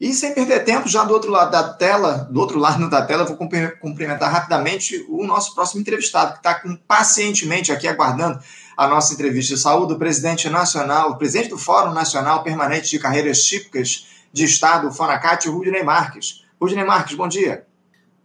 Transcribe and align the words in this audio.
E 0.00 0.14
sem 0.14 0.32
perder 0.32 0.64
tempo, 0.64 0.88
já 0.88 1.04
do 1.04 1.12
outro 1.12 1.30
lado 1.30 1.50
da 1.50 1.74
tela, 1.74 2.26
do 2.30 2.40
outro 2.40 2.58
lado 2.58 2.88
da 2.88 3.02
tela, 3.02 3.26
vou 3.26 3.36
cumprimentar 3.36 4.32
rapidamente 4.32 5.04
o 5.10 5.26
nosso 5.26 5.54
próximo 5.54 5.82
entrevistado, 5.82 6.32
que 6.32 6.38
está 6.38 6.62
pacientemente 6.88 7.70
aqui 7.70 7.86
aguardando 7.86 8.40
a 8.78 8.88
nossa 8.88 9.12
entrevista 9.12 9.54
de 9.54 9.60
saúde, 9.60 9.92
o 9.92 9.98
presidente 9.98 10.48
nacional, 10.48 11.10
o 11.10 11.16
presidente 11.18 11.50
do 11.50 11.58
Fórum 11.58 11.92
Nacional 11.92 12.42
Permanente 12.42 12.88
de 12.88 12.98
Carreiras 12.98 13.44
Típicas 13.44 14.06
de 14.32 14.44
Estado, 14.44 14.88
o 14.88 14.92
FONACAT, 14.92 15.50
Rudney 15.50 15.82
Marques. 15.82 16.46
Rudney 16.58 16.82
Marques, 16.84 17.14
bom 17.14 17.28
dia. 17.28 17.66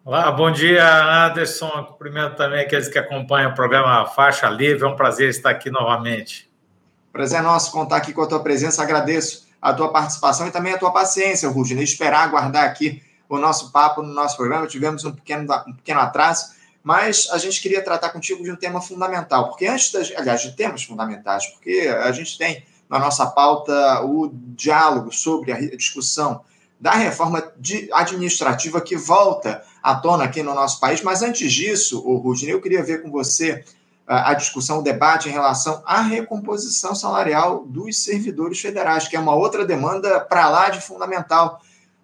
Olá, 0.05 0.31
bom 0.31 0.49
dia, 0.49 1.25
Anderson. 1.25 1.87
Cumprimento 1.89 2.37
também 2.37 2.61
aqueles 2.61 2.87
que 2.87 2.97
acompanham 2.97 3.51
o 3.51 3.55
programa 3.55 4.05
Faixa 4.05 4.47
Livre. 4.47 4.85
É 4.85 4.87
um 4.87 4.95
prazer 4.95 5.29
estar 5.29 5.49
aqui 5.49 5.69
novamente. 5.69 6.49
Prazer 7.11 7.39
é 7.39 7.41
nosso 7.41 7.69
contar 7.71 7.97
aqui 7.97 8.13
com 8.13 8.21
a 8.21 8.27
tua 8.27 8.39
presença. 8.39 8.81
Agradeço 8.81 9.44
a 9.65 9.73
tua 9.73 9.91
participação 9.91 10.47
e 10.47 10.51
também 10.51 10.73
a 10.73 10.77
tua 10.77 10.91
paciência, 10.91 11.49
Rudney, 11.49 11.83
esperar 11.83 12.25
aguardar 12.25 12.65
aqui 12.65 13.01
o 13.27 13.39
nosso 13.39 13.71
papo 13.71 14.03
no 14.03 14.13
nosso 14.13 14.37
programa. 14.37 14.67
Tivemos 14.67 15.03
um 15.03 15.11
pequeno, 15.11 15.51
um 15.67 15.73
pequeno 15.73 16.01
atraso, 16.01 16.53
mas 16.83 17.27
a 17.31 17.39
gente 17.39 17.59
queria 17.59 17.83
tratar 17.83 18.09
contigo 18.09 18.43
de 18.43 18.51
um 18.51 18.55
tema 18.55 18.79
fundamental, 18.79 19.49
porque 19.49 19.65
antes, 19.65 19.91
das, 19.91 20.13
aliás, 20.15 20.43
de 20.43 20.55
temas 20.55 20.83
fundamentais, 20.83 21.47
porque 21.47 21.91
a 22.03 22.11
gente 22.11 22.37
tem 22.37 22.63
na 22.87 22.99
nossa 22.99 23.25
pauta 23.25 24.05
o 24.05 24.29
diálogo 24.31 25.11
sobre 25.11 25.51
a 25.51 25.59
discussão 25.75 26.41
da 26.79 26.91
reforma 26.91 27.51
administrativa 27.91 28.79
que 28.79 28.95
volta 28.95 29.63
à 29.81 29.95
tona 29.95 30.25
aqui 30.25 30.43
no 30.43 30.53
nosso 30.53 30.79
país. 30.79 31.01
Mas 31.01 31.23
antes 31.23 31.51
disso, 31.51 32.07
o 32.07 32.17
Rudney, 32.17 32.51
eu 32.51 32.61
queria 32.61 32.83
ver 32.83 33.01
com 33.01 33.09
você 33.09 33.65
a 34.07 34.33
discussão, 34.35 34.79
o 34.79 34.83
debate 34.83 35.27
em 35.27 35.31
relação 35.31 35.81
à 35.85 36.01
recomposição 36.01 36.93
salarial 36.93 37.65
dos 37.65 37.97
servidores 38.03 38.59
federais, 38.59 39.07
que 39.07 39.15
é 39.15 39.19
uma 39.19 39.33
outra 39.33 39.65
demanda 39.65 40.19
para 40.19 40.47
lá 40.47 40.69
de 40.69 40.79
fundamental 40.79 41.59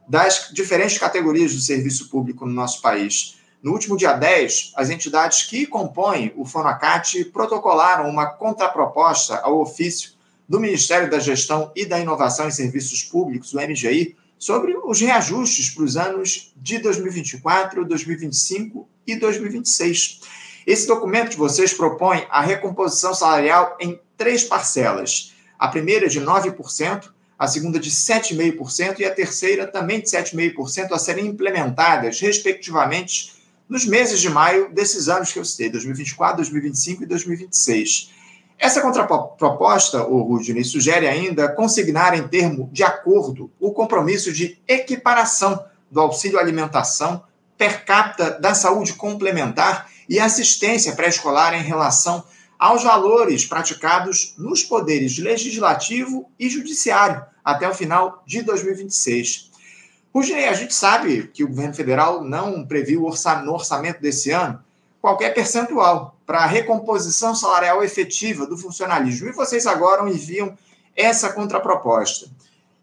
das 0.07 0.49
diferentes 0.51 0.97
categorias 0.97 1.53
do 1.53 1.61
serviço 1.61 2.09
público 2.09 2.45
no 2.45 2.53
nosso 2.53 2.81
país. 2.81 3.37
No 3.61 3.71
último 3.71 3.95
dia 3.95 4.13
10, 4.13 4.73
as 4.75 4.89
entidades 4.89 5.43
que 5.43 5.67
compõem 5.67 6.33
o 6.35 6.43
FONACAT 6.43 7.25
protocolaram 7.25 8.09
uma 8.09 8.25
contraproposta 8.25 9.37
ao 9.37 9.61
ofício 9.61 10.13
do 10.49 10.59
Ministério 10.59 11.09
da 11.09 11.19
Gestão 11.19 11.71
e 11.75 11.85
da 11.85 11.99
Inovação 11.99 12.47
em 12.47 12.51
Serviços 12.51 13.03
Públicos, 13.03 13.53
o 13.53 13.59
MGI, 13.59 14.17
sobre 14.39 14.75
os 14.75 14.99
reajustes 14.99 15.69
para 15.69 15.83
os 15.83 15.95
anos 15.95 16.51
de 16.57 16.79
2024, 16.79 17.85
2025 17.85 18.89
e 19.05 19.15
2026. 19.15 20.21
Esse 20.65 20.87
documento 20.87 21.31
de 21.31 21.37
vocês 21.37 21.73
propõe 21.73 22.25
a 22.29 22.41
recomposição 22.41 23.13
salarial 23.13 23.77
em 23.79 23.99
três 24.15 24.43
parcelas. 24.43 25.33
A 25.57 25.67
primeira 25.67 26.07
de 26.07 26.21
9%, 26.21 27.09
a 27.37 27.47
segunda 27.47 27.79
de 27.79 27.89
7,5% 27.89 28.99
e 28.99 29.05
a 29.05 29.13
terceira 29.13 29.65
também 29.65 29.99
de 29.99 30.07
7,5% 30.07 30.91
a 30.91 30.99
serem 30.99 31.25
implementadas, 31.25 32.19
respectivamente, 32.19 33.41
nos 33.67 33.85
meses 33.85 34.19
de 34.19 34.29
maio 34.29 34.71
desses 34.71 35.07
anos 35.09 35.31
que 35.31 35.39
eu 35.39 35.45
citei, 35.45 35.69
2024, 35.69 36.37
2025 36.37 37.03
e 37.03 37.05
2026. 37.05 38.11
Essa 38.59 38.79
contraproposta, 38.79 40.05
o 40.05 40.21
Rudney, 40.21 40.63
sugere 40.63 41.07
ainda 41.07 41.49
consignar 41.49 42.15
em 42.15 42.27
termo 42.27 42.69
de 42.71 42.83
acordo 42.83 43.49
o 43.59 43.71
compromisso 43.71 44.31
de 44.31 44.61
equiparação 44.67 45.65
do 45.89 45.99
auxílio 45.99 46.37
alimentação 46.37 47.23
per 47.57 47.85
capita 47.85 48.39
da 48.39 48.53
saúde 48.53 48.93
complementar 48.93 49.89
e 50.11 50.19
assistência 50.19 50.91
pré-escolar 50.91 51.53
em 51.53 51.63
relação 51.63 52.21
aos 52.59 52.83
valores 52.83 53.45
praticados 53.45 54.33
nos 54.37 54.61
poderes 54.61 55.17
legislativo 55.17 56.29
e 56.37 56.49
judiciário 56.49 57.23
até 57.41 57.69
o 57.69 57.73
final 57.73 58.21
de 58.27 58.41
2026. 58.41 59.49
Rudney, 60.13 60.49
a 60.49 60.53
gente 60.53 60.75
sabe 60.75 61.29
que 61.33 61.45
o 61.45 61.47
governo 61.47 61.73
federal 61.73 62.25
não 62.25 62.67
previu 62.67 63.09
no 63.45 63.53
orçamento 63.53 64.01
desse 64.01 64.31
ano 64.31 64.61
qualquer 64.99 65.33
percentual 65.33 66.13
para 66.25 66.39
a 66.39 66.45
recomposição 66.45 67.33
salarial 67.33 67.81
efetiva 67.81 68.45
do 68.45 68.57
funcionalismo. 68.57 69.29
E 69.29 69.31
vocês 69.31 69.65
agora 69.65 70.07
enviam 70.09 70.57
essa 70.93 71.31
contraproposta. 71.31 72.29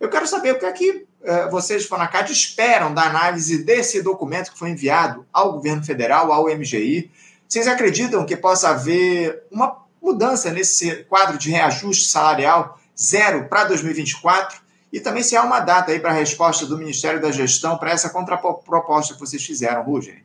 Eu 0.01 0.09
quero 0.09 0.27
saber 0.27 0.55
o 0.55 0.59
que 0.59 0.65
é 0.65 0.73
que 0.73 1.07
uh, 1.21 1.51
vocês, 1.51 1.87
Fonacat, 1.87 2.31
esperam 2.33 2.93
da 2.93 3.03
análise 3.03 3.65
desse 3.65 4.03
documento 4.03 4.53
que 4.53 4.59
foi 4.59 4.71
enviado 4.71 5.27
ao 5.33 5.53
governo 5.53 5.85
federal, 5.85 6.33
ao 6.33 6.47
MGI. 6.47 7.11
Vocês 7.49 7.67
acreditam 7.67 8.27
que 8.27 8.37
possa 8.37 8.71
haver 8.71 9.45
uma 9.51 9.77
mudança 10.03 10.51
nesse 10.51 11.05
quadro 11.05 11.39
de 11.39 11.51
reajuste 11.51 12.09
salarial 12.09 12.79
zero 12.97 13.49
para 13.49 13.65
2024? 13.65 14.61
E 14.93 15.01
também 15.01 15.23
se 15.23 15.37
há 15.37 15.43
uma 15.43 15.61
data 15.61 15.93
aí 15.93 16.01
para 16.01 16.11
a 16.11 16.15
resposta 16.15 16.67
do 16.67 16.79
Ministério 16.79 17.21
da 17.21 17.31
Gestão 17.31 17.77
para 17.77 17.91
essa 17.91 18.11
contraproposta 18.11 19.15
que 19.15 19.21
vocês 19.21 19.45
fizeram, 19.45 19.83
Rugem? 19.83 20.25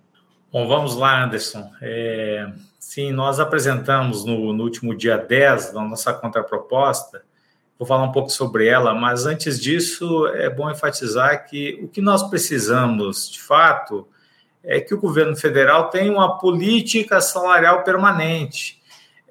Bom, 0.51 0.67
vamos 0.67 0.95
lá, 0.95 1.23
Anderson. 1.23 1.69
É, 1.81 2.47
sim, 2.79 3.11
nós 3.11 3.39
apresentamos 3.39 4.23
no, 4.23 4.53
no 4.53 4.63
último 4.63 4.95
dia 4.95 5.17
10 5.17 5.75
a 5.75 5.81
nossa 5.81 6.13
contraproposta, 6.13 7.23
vou 7.77 7.87
falar 7.87 8.03
um 8.03 8.11
pouco 8.11 8.29
sobre 8.29 8.67
ela, 8.67 8.93
mas 8.93 9.25
antes 9.25 9.59
disso 9.59 10.27
é 10.27 10.49
bom 10.49 10.69
enfatizar 10.69 11.45
que 11.45 11.79
o 11.83 11.87
que 11.87 12.01
nós 12.01 12.23
precisamos, 12.29 13.29
de 13.29 13.41
fato, 13.41 14.07
é 14.63 14.79
que 14.79 14.93
o 14.93 14.99
governo 14.99 15.35
federal 15.35 15.89
tenha 15.89 16.11
uma 16.11 16.37
política 16.37 17.19
salarial 17.19 17.83
permanente. 17.83 18.81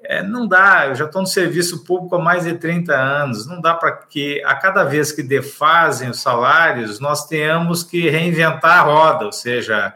É, 0.05 0.21
não 0.21 0.45
dá, 0.45 0.87
eu 0.87 0.95
já 0.95 1.05
estou 1.05 1.21
no 1.21 1.27
serviço 1.27 1.85
público 1.85 2.15
há 2.15 2.19
mais 2.19 2.43
de 2.43 2.55
30 2.55 2.93
anos, 2.93 3.47
não 3.47 3.61
dá 3.61 3.73
para 3.73 3.93
que 3.93 4.43
a 4.43 4.53
cada 4.53 4.83
vez 4.83 5.13
que 5.13 5.23
defazem 5.23 6.09
os 6.09 6.19
salários, 6.19 6.99
nós 6.99 7.25
tenhamos 7.25 7.83
que 7.83 8.09
reinventar 8.09 8.79
a 8.79 8.81
roda, 8.81 9.25
ou 9.25 9.31
seja, 9.31 9.93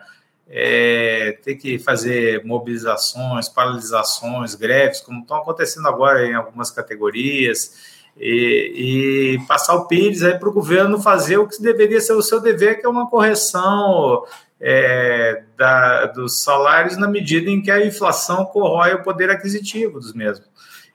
é, 0.50 1.38
ter 1.44 1.56
que 1.56 1.78
fazer 1.78 2.44
mobilizações, 2.46 3.50
paralisações, 3.50 4.56
greves, 4.56 5.02
como 5.02 5.22
estão 5.22 5.38
acontecendo 5.38 5.90
agora 5.90 6.26
em 6.26 6.34
algumas 6.34 6.72
categorias, 6.72 7.97
e, 8.20 9.36
e 9.38 9.48
passar 9.48 9.76
o 9.76 9.88
PIRES 9.88 10.22
para 10.40 10.50
o 10.50 10.54
governo 10.54 11.00
fazer 11.00 11.38
o 11.38 11.48
que 11.48 11.62
deveria 11.62 12.02
ser 12.02 12.14
o 12.14 12.22
seu 12.22 12.42
dever, 12.42 12.80
que 12.80 12.86
é 12.86 12.90
uma 12.90 13.10
correção 13.10 14.24
é, 14.60 15.44
da, 15.56 16.08
dos 16.08 16.42
salários 16.42 16.98
na 16.98 17.08
medida 17.08 17.50
em 17.50 17.62
que 17.62 17.70
a 17.70 17.86
inflação 17.86 18.46
corrói 18.46 18.94
o 18.94 19.04
poder 19.04 19.30
aquisitivo 19.30 20.00
dos 20.00 20.14
mesmos. 20.14 20.48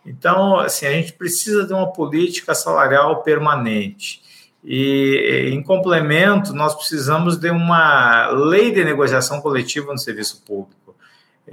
Então, 0.05 0.59
assim, 0.59 0.87
a 0.87 0.91
gente 0.91 1.13
precisa 1.13 1.65
de 1.65 1.73
uma 1.73 1.93
política 1.93 2.55
salarial 2.55 3.23
permanente. 3.23 4.21
E, 4.65 5.51
em 5.53 5.63
complemento, 5.63 6.53
nós 6.53 6.75
precisamos 6.75 7.37
de 7.37 7.51
uma 7.51 8.29
lei 8.31 8.73
de 8.73 8.85
negociação 8.85 9.41
coletiva 9.41 9.93
no 9.93 9.99
serviço 9.99 10.43
público. 10.43 10.97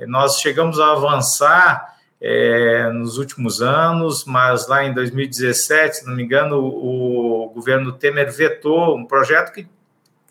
Nós 0.07 0.39
chegamos 0.39 0.79
a 0.79 0.91
avançar 0.91 1.98
é, 2.21 2.89
nos 2.91 3.17
últimos 3.17 3.61
anos, 3.61 4.25
mas 4.25 4.67
lá 4.67 4.83
em 4.83 4.93
2017, 4.93 5.97
se 5.97 6.05
não 6.05 6.15
me 6.15 6.23
engano, 6.23 6.57
o, 6.57 7.51
governo 7.53 7.93
Temer 7.93 8.31
vetou 8.31 8.95
um 8.95 9.05
projeto 9.05 9.51
que 9.51 9.67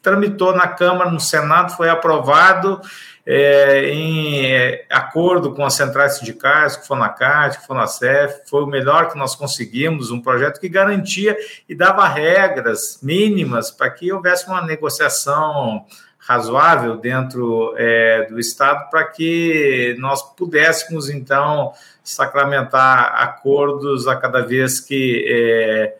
tramitou 0.03 0.54
na 0.54 0.69
Câmara, 0.69 1.10
no 1.10 1.21
Senado, 1.21 1.72
foi 1.76 1.88
aprovado 1.88 2.81
é, 3.26 3.91
em 3.91 4.47
é, 4.47 4.87
acordo 4.88 5.53
com 5.53 5.65
as 5.65 5.75
centrais 5.75 6.19
sindicais, 6.19 6.76
com 6.76 6.84
o 6.84 6.87
FONACAT, 6.87 7.59
com 7.59 7.65
o 7.65 7.66
FONACEF, 7.66 8.49
foi 8.49 8.62
o 8.62 8.66
melhor 8.66 9.10
que 9.10 9.19
nós 9.19 9.34
conseguimos, 9.34 10.10
um 10.10 10.20
projeto 10.20 10.60
que 10.60 10.69
garantia 10.69 11.37
e 11.69 11.75
dava 11.75 12.06
regras 12.09 13.00
mínimas 13.03 13.70
para 13.70 13.91
que 13.91 14.12
houvesse 14.12 14.47
uma 14.47 14.62
negociação 14.62 15.84
razoável 16.28 16.99
dentro 16.99 17.75
é, 17.78 18.27
do 18.27 18.39
Estado 18.39 18.91
para 18.91 19.03
que 19.05 19.97
nós 19.99 20.22
pudéssemos, 20.34 21.09
então, 21.09 21.72
sacramentar 22.05 23.15
acordos 23.15 24.06
a 24.06 24.15
cada 24.15 24.43
vez 24.43 24.78
que 24.78 25.25
é, 25.27 25.97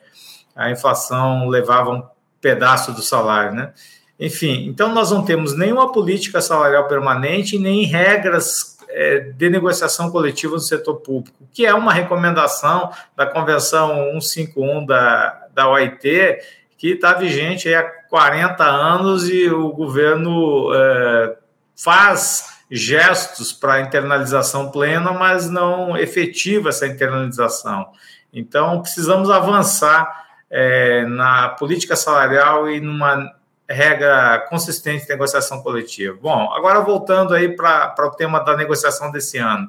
a 0.55 0.71
inflação 0.71 1.49
levava 1.49 1.91
um 1.91 2.03
pedaço 2.43 2.93
do 2.93 3.01
salário, 3.01 3.53
né? 3.53 3.73
Enfim, 4.21 4.67
então 4.69 4.93
nós 4.93 5.11
não 5.11 5.25
temos 5.25 5.57
nenhuma 5.57 5.93
política 5.93 6.43
salarial 6.43 6.87
permanente, 6.87 7.59
nem 7.59 7.85
regras 7.85 8.77
é, 8.91 9.21
de 9.21 9.49
negociação 9.49 10.11
coletiva 10.11 10.55
no 10.55 10.61
setor 10.61 10.97
público, 10.97 11.39
que 11.53 11.65
é 11.65 11.73
uma 11.73 11.93
recomendação 11.93 12.91
da 13.17 13.25
Convenção 13.25 14.21
151 14.21 14.85
da, 14.85 15.47
da 15.55 15.71
OIT, 15.71 16.39
que 16.77 16.91
está 16.91 17.15
vigente 17.15 17.73
há 17.73 17.98
40 18.09 18.65
anos 18.65 19.29
e 19.29 19.49
o 19.49 19.71
governo 19.73 20.73
é, 20.75 21.37
faz 21.77 22.59
gestos 22.71 23.53
para 23.53 23.81
internalização 23.81 24.71
plena, 24.71 25.13
mas 25.13 25.49
não 25.49 25.97
efetiva 25.97 26.69
essa 26.69 26.87
internalização. 26.87 27.91
Então, 28.33 28.81
precisamos 28.83 29.31
avançar 29.31 30.27
é, 30.51 31.05
na 31.07 31.51
política 31.51 31.97
salarial 31.97 32.71
e 32.71 32.81
numa 32.81 33.33
regra 33.69 34.47
consistente 34.49 35.05
de 35.05 35.11
negociação 35.11 35.63
coletiva. 35.63 36.17
Bom, 36.21 36.53
agora 36.53 36.81
voltando 36.81 37.35
aí 37.35 37.55
para 37.55 37.95
o 38.07 38.11
tema 38.11 38.41
da 38.41 38.57
negociação 38.57 39.11
desse 39.11 39.39
ano. 39.39 39.69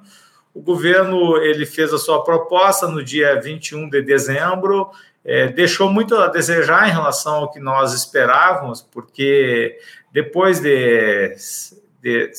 O 0.53 0.61
governo 0.61 1.37
ele 1.37 1.65
fez 1.65 1.93
a 1.93 1.97
sua 1.97 2.23
proposta 2.23 2.87
no 2.87 3.03
dia 3.03 3.39
21 3.39 3.89
de 3.89 4.01
dezembro, 4.01 4.89
é, 5.23 5.47
deixou 5.47 5.91
muito 5.91 6.15
a 6.15 6.27
desejar 6.27 6.87
em 6.87 6.91
relação 6.91 7.35
ao 7.35 7.51
que 7.51 7.59
nós 7.59 7.93
esperávamos, 7.93 8.81
porque 8.81 9.77
depois 10.11 10.59
de, 10.59 11.35
de 12.01 12.31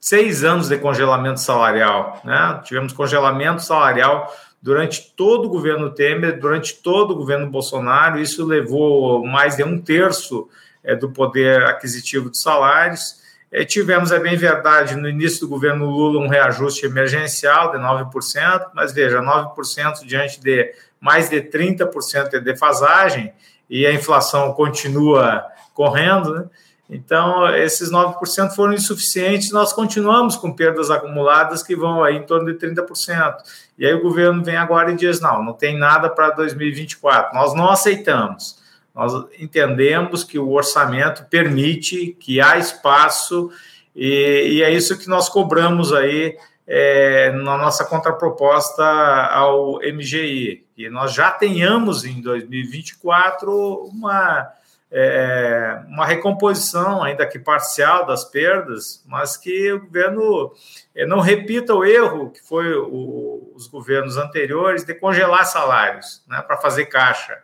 seis 0.00 0.44
anos 0.44 0.68
de 0.68 0.76
congelamento 0.76 1.40
salarial, 1.40 2.20
né? 2.24 2.60
tivemos 2.64 2.92
congelamento 2.92 3.62
salarial 3.62 4.30
durante 4.60 5.12
todo 5.14 5.46
o 5.46 5.48
governo 5.50 5.90
Temer, 5.90 6.38
durante 6.38 6.74
todo 6.74 7.12
o 7.12 7.16
governo 7.16 7.50
Bolsonaro, 7.50 8.18
isso 8.18 8.46
levou 8.46 9.24
mais 9.24 9.56
de 9.56 9.62
um 9.62 9.78
terço 9.78 10.48
é, 10.82 10.96
do 10.96 11.10
poder 11.10 11.62
aquisitivo 11.64 12.30
dos 12.30 12.40
salários. 12.40 13.22
É, 13.52 13.64
tivemos, 13.64 14.10
é 14.10 14.18
bem 14.18 14.36
verdade, 14.36 14.96
no 14.96 15.08
início 15.08 15.40
do 15.40 15.48
governo 15.48 15.84
Lula, 15.84 16.18
um 16.18 16.28
reajuste 16.28 16.86
emergencial 16.86 17.72
de 17.72 17.78
9%, 17.78 18.70
mas 18.74 18.92
veja, 18.92 19.20
9% 19.20 20.04
diante 20.04 20.40
de 20.40 20.74
mais 21.04 21.28
de 21.28 21.42
30% 21.42 22.30
de 22.30 22.40
defasagem, 22.40 23.30
e 23.68 23.86
a 23.86 23.92
inflação 23.92 24.54
continua 24.54 25.44
correndo, 25.74 26.34
né? 26.34 26.44
Então, 26.88 27.48
esses 27.56 27.90
9% 27.90 28.54
foram 28.54 28.72
insuficientes, 28.72 29.50
nós 29.50 29.72
continuamos 29.72 30.36
com 30.36 30.52
perdas 30.52 30.90
acumuladas 30.90 31.62
que 31.62 31.74
vão 31.74 32.02
aí 32.02 32.16
em 32.16 32.22
torno 32.22 32.46
de 32.46 32.58
30%. 32.58 33.36
E 33.78 33.86
aí 33.86 33.92
o 33.94 34.02
governo 34.02 34.42
vem 34.42 34.56
agora 34.56 34.92
e 34.92 34.96
diz: 34.96 35.20
não, 35.20 35.42
não 35.42 35.52
tem 35.52 35.78
nada 35.78 36.08
para 36.08 36.30
2024. 36.30 37.34
Nós 37.34 37.54
não 37.54 37.68
aceitamos. 37.70 38.58
Nós 38.94 39.12
entendemos 39.38 40.24
que 40.24 40.38
o 40.38 40.52
orçamento 40.52 41.24
permite, 41.24 42.16
que 42.20 42.40
há 42.40 42.58
espaço, 42.58 43.50
e, 43.94 44.54
e 44.54 44.62
é 44.62 44.70
isso 44.70 44.98
que 44.98 45.08
nós 45.08 45.28
cobramos 45.28 45.92
aí 45.92 46.36
é, 46.66 47.30
na 47.32 47.58
nossa 47.58 47.84
contraproposta 47.84 48.84
ao 48.84 49.80
MGI, 49.80 50.63
que 50.74 50.90
nós 50.90 51.12
já 51.14 51.30
tenhamos 51.30 52.04
em 52.04 52.20
2024 52.20 53.86
uma, 53.86 54.52
é, 54.90 55.80
uma 55.88 56.04
recomposição, 56.04 57.02
ainda 57.02 57.26
que 57.26 57.38
parcial, 57.38 58.04
das 58.06 58.24
perdas, 58.24 59.02
mas 59.06 59.36
que 59.36 59.72
o 59.72 59.80
governo 59.80 60.52
é, 60.94 61.06
não 61.06 61.20
repita 61.20 61.74
o 61.74 61.84
erro 61.84 62.30
que 62.30 62.40
foi 62.42 62.74
o, 62.74 63.52
os 63.54 63.68
governos 63.68 64.16
anteriores 64.16 64.84
de 64.84 64.94
congelar 64.94 65.46
salários 65.46 66.22
né, 66.26 66.42
para 66.42 66.56
fazer 66.56 66.86
caixa. 66.86 67.38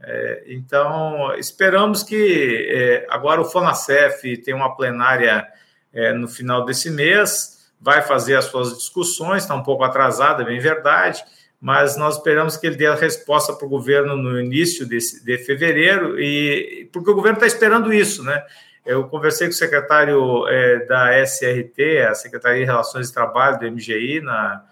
É, 0.00 0.44
então, 0.46 1.34
esperamos 1.36 2.02
que 2.02 2.68
é, 2.70 3.06
agora 3.10 3.40
o 3.40 3.44
FONACEF 3.44 4.38
tenha 4.38 4.56
uma 4.56 4.76
plenária 4.76 5.46
é, 5.92 6.12
no 6.12 6.28
final 6.28 6.64
desse 6.64 6.90
mês, 6.90 7.72
vai 7.80 8.02
fazer 8.02 8.36
as 8.36 8.46
suas 8.46 8.76
discussões, 8.76 9.42
está 9.42 9.54
um 9.54 9.62
pouco 9.62 9.84
atrasada, 9.84 10.42
é 10.42 10.46
bem 10.46 10.58
verdade, 10.58 11.24
mas 11.60 11.96
nós 11.96 12.16
esperamos 12.16 12.56
que 12.56 12.66
ele 12.66 12.76
dê 12.76 12.86
a 12.86 12.94
resposta 12.94 13.52
para 13.52 13.66
o 13.66 13.70
governo 13.70 14.16
no 14.16 14.40
início 14.40 14.86
de, 14.86 14.98
de 15.24 15.38
fevereiro, 15.38 16.20
e 16.20 16.88
porque 16.92 17.10
o 17.10 17.14
governo 17.14 17.36
está 17.36 17.46
esperando 17.46 17.92
isso, 17.92 18.22
né? 18.22 18.44
Eu 18.86 19.06
conversei 19.08 19.48
com 19.48 19.52
o 19.52 19.56
secretário 19.56 20.48
é, 20.48 20.86
da 20.86 21.18
SRT, 21.22 22.06
a 22.08 22.14
Secretaria 22.14 22.60
de 22.60 22.64
Relações 22.64 23.08
de 23.08 23.12
Trabalho 23.12 23.58
do 23.58 23.70
MGI, 23.70 24.20
na, 24.20 24.64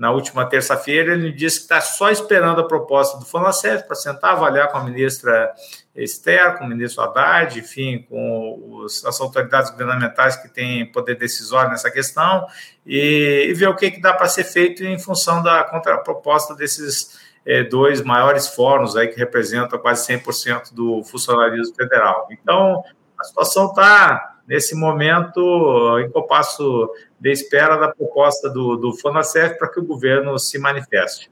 na 0.00 0.10
última 0.10 0.46
terça-feira, 0.46 1.12
ele 1.12 1.30
disse 1.30 1.58
que 1.58 1.62
está 1.64 1.80
só 1.80 2.10
esperando 2.10 2.62
a 2.62 2.66
proposta 2.66 3.18
do 3.18 3.26
FONACEF 3.26 3.86
para 3.86 3.94
sentar, 3.94 4.32
avaliar 4.32 4.68
com 4.72 4.78
a 4.78 4.84
ministra 4.84 5.52
Esther, 5.94 6.56
com 6.56 6.64
o 6.64 6.68
ministro 6.68 7.02
Haddad, 7.02 7.58
enfim, 7.58 8.06
com 8.08 8.80
os, 8.82 9.04
as 9.04 9.20
autoridades 9.20 9.70
governamentais 9.70 10.36
que 10.36 10.48
têm 10.48 10.86
poder 10.86 11.16
decisório 11.16 11.70
nessa 11.70 11.90
questão, 11.90 12.46
e, 12.86 13.46
e 13.48 13.54
ver 13.54 13.68
o 13.68 13.76
que, 13.76 13.90
que 13.90 14.00
dá 14.00 14.12
para 14.12 14.28
ser 14.28 14.44
feito 14.44 14.84
em 14.84 14.98
função 14.98 15.42
da 15.42 15.64
contraproposta 15.64 16.54
desses 16.54 17.18
é, 17.44 17.64
dois 17.64 18.02
maiores 18.02 18.48
fóruns 18.48 18.96
aí 18.96 19.08
que 19.08 19.18
representam 19.18 19.78
quase 19.78 20.06
100% 20.06 20.72
do 20.72 21.02
funcionalismo 21.02 21.74
federal. 21.74 22.28
Então, 22.30 22.84
a 23.18 23.24
situação 23.24 23.66
está, 23.66 24.38
nesse 24.46 24.74
momento, 24.74 25.98
em 25.98 26.10
compasso 26.10 26.90
de 27.18 27.30
espera 27.30 27.76
da 27.76 27.88
proposta 27.88 28.48
do, 28.48 28.76
do 28.76 28.96
FONACEF 28.96 29.58
para 29.58 29.68
que 29.68 29.80
o 29.80 29.84
governo 29.84 30.38
se 30.38 30.58
manifeste. 30.58 31.30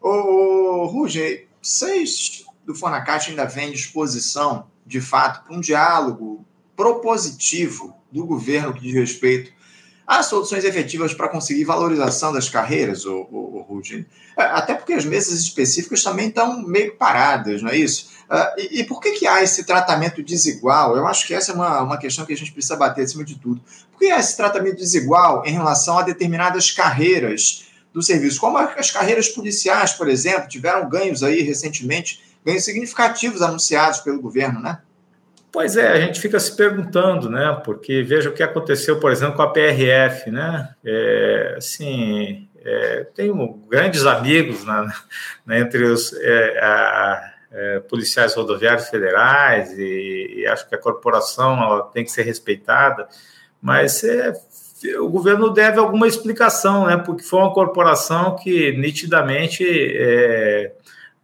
Ô, 0.00 0.86
Ruge, 0.86 1.48
vocês 1.62 2.44
do 2.66 2.74
Fonacate 2.74 3.30
ainda 3.30 3.44
vêm 3.44 3.70
disposição, 3.70 4.66
de 4.84 5.00
fato, 5.00 5.44
para 5.44 5.56
um 5.56 5.60
diálogo 5.60 6.44
propositivo 6.76 7.96
do 8.12 8.26
governo 8.26 8.74
que 8.74 8.80
diz 8.80 8.94
respeito 8.94 9.56
às 10.06 10.26
soluções 10.26 10.64
efetivas 10.64 11.12
para 11.12 11.28
conseguir 11.28 11.64
valorização 11.64 12.32
das 12.32 12.48
carreiras, 12.48 13.04
o, 13.04 13.26
o, 13.30 13.66
o 13.68 13.82
Até 14.36 14.74
porque 14.74 14.92
as 14.92 15.04
mesas 15.04 15.40
específicas 15.40 16.02
também 16.02 16.28
estão 16.28 16.62
meio 16.62 16.94
paradas, 16.96 17.60
não 17.60 17.70
é 17.70 17.76
isso? 17.76 18.10
Uh, 18.30 18.60
e, 18.60 18.80
e, 18.80 18.84
por 18.84 19.00
que, 19.00 19.12
que 19.12 19.26
há 19.26 19.42
esse 19.42 19.64
tratamento 19.64 20.22
desigual? 20.22 20.96
Eu 20.96 21.06
acho 21.06 21.26
que 21.26 21.34
essa 21.34 21.52
é 21.52 21.54
uma, 21.54 21.82
uma 21.82 21.98
questão 21.98 22.24
que 22.24 22.32
a 22.32 22.36
gente 22.36 22.52
precisa 22.52 22.76
bater 22.76 23.04
acima 23.04 23.24
de 23.24 23.36
tudo. 23.36 23.60
Por 23.90 23.98
que 23.98 24.10
há 24.10 24.18
esse 24.18 24.36
tratamento 24.36 24.76
desigual 24.76 25.44
em 25.44 25.52
relação 25.52 25.98
a 25.98 26.02
determinadas 26.02 26.70
carreiras 26.70 27.66
do 27.92 28.02
serviço? 28.02 28.40
Como 28.40 28.58
as 28.58 28.90
carreiras 28.90 29.28
policiais, 29.28 29.92
por 29.92 30.08
exemplo, 30.08 30.48
tiveram 30.48 30.88
ganhos 30.88 31.22
aí 31.22 31.42
recentemente, 31.42 32.25
ganhos 32.46 32.64
significativos 32.64 33.42
anunciados 33.42 33.98
pelo 33.98 34.22
governo, 34.22 34.60
né? 34.60 34.78
Pois 35.50 35.76
é, 35.76 35.88
a 35.88 36.00
gente 36.00 36.20
fica 36.20 36.38
se 36.38 36.54
perguntando, 36.54 37.28
né? 37.28 37.60
Porque 37.64 38.02
veja 38.02 38.30
o 38.30 38.32
que 38.32 38.42
aconteceu, 38.42 39.00
por 39.00 39.10
exemplo, 39.10 39.36
com 39.36 39.42
a 39.42 39.50
PRF, 39.50 40.30
né? 40.30 40.68
É, 40.84 41.54
assim, 41.56 42.48
é, 42.64 43.06
tenho 43.14 43.54
grandes 43.68 44.06
amigos 44.06 44.64
na, 44.64 44.92
na 45.44 45.58
entre 45.58 45.84
os 45.84 46.12
é, 46.12 46.58
a, 46.60 47.32
é, 47.50 47.80
policiais 47.80 48.34
rodoviários 48.34 48.88
federais 48.88 49.72
e, 49.78 50.40
e, 50.40 50.46
acho 50.46 50.68
que 50.68 50.74
a 50.74 50.78
corporação 50.78 51.60
ela 51.62 51.82
tem 51.84 52.04
que 52.04 52.12
ser 52.12 52.22
respeitada, 52.22 53.08
mas 53.60 54.04
é, 54.04 54.32
o 55.00 55.08
governo 55.08 55.50
deve 55.50 55.78
alguma 55.78 56.06
explicação, 56.06 56.86
né? 56.86 56.96
Porque 56.98 57.22
foi 57.22 57.40
uma 57.40 57.54
corporação 57.54 58.36
que 58.36 58.72
nitidamente, 58.72 59.64
é, 59.66 60.72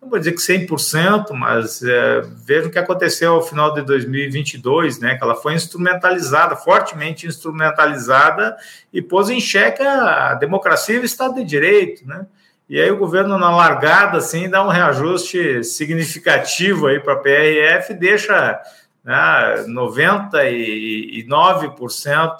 não 0.02 0.10
vou 0.10 0.18
dizer 0.18 0.32
que 0.32 0.40
100%, 0.40 1.30
mas 1.30 1.80
é, 1.80 2.22
veja 2.44 2.66
o 2.66 2.70
que 2.72 2.78
aconteceu 2.78 3.34
ao 3.34 3.46
final 3.46 3.72
de 3.72 3.82
2022, 3.82 4.98
né? 4.98 5.16
Que 5.16 5.22
ela 5.22 5.36
foi 5.36 5.54
instrumentalizada, 5.54 6.56
fortemente 6.56 7.24
instrumentalizada 7.24 8.56
e 8.92 9.00
pôs 9.00 9.30
em 9.30 9.40
xeque 9.40 9.80
a 9.80 10.34
democracia 10.34 10.96
e 10.96 10.98
o 10.98 11.04
Estado 11.04 11.36
de 11.36 11.44
Direito, 11.44 12.04
né? 12.04 12.26
E 12.68 12.80
aí 12.80 12.90
o 12.90 12.96
governo, 12.96 13.38
na 13.38 13.54
largada, 13.54 14.18
assim, 14.18 14.50
dá 14.50 14.66
um 14.66 14.70
reajuste 14.70 15.62
significativo 15.62 16.88
aí 16.88 16.98
para 16.98 17.12
a 17.12 17.18
PRF, 17.18 17.94
deixa 17.94 18.60
né, 19.04 19.64
99% 19.68 22.38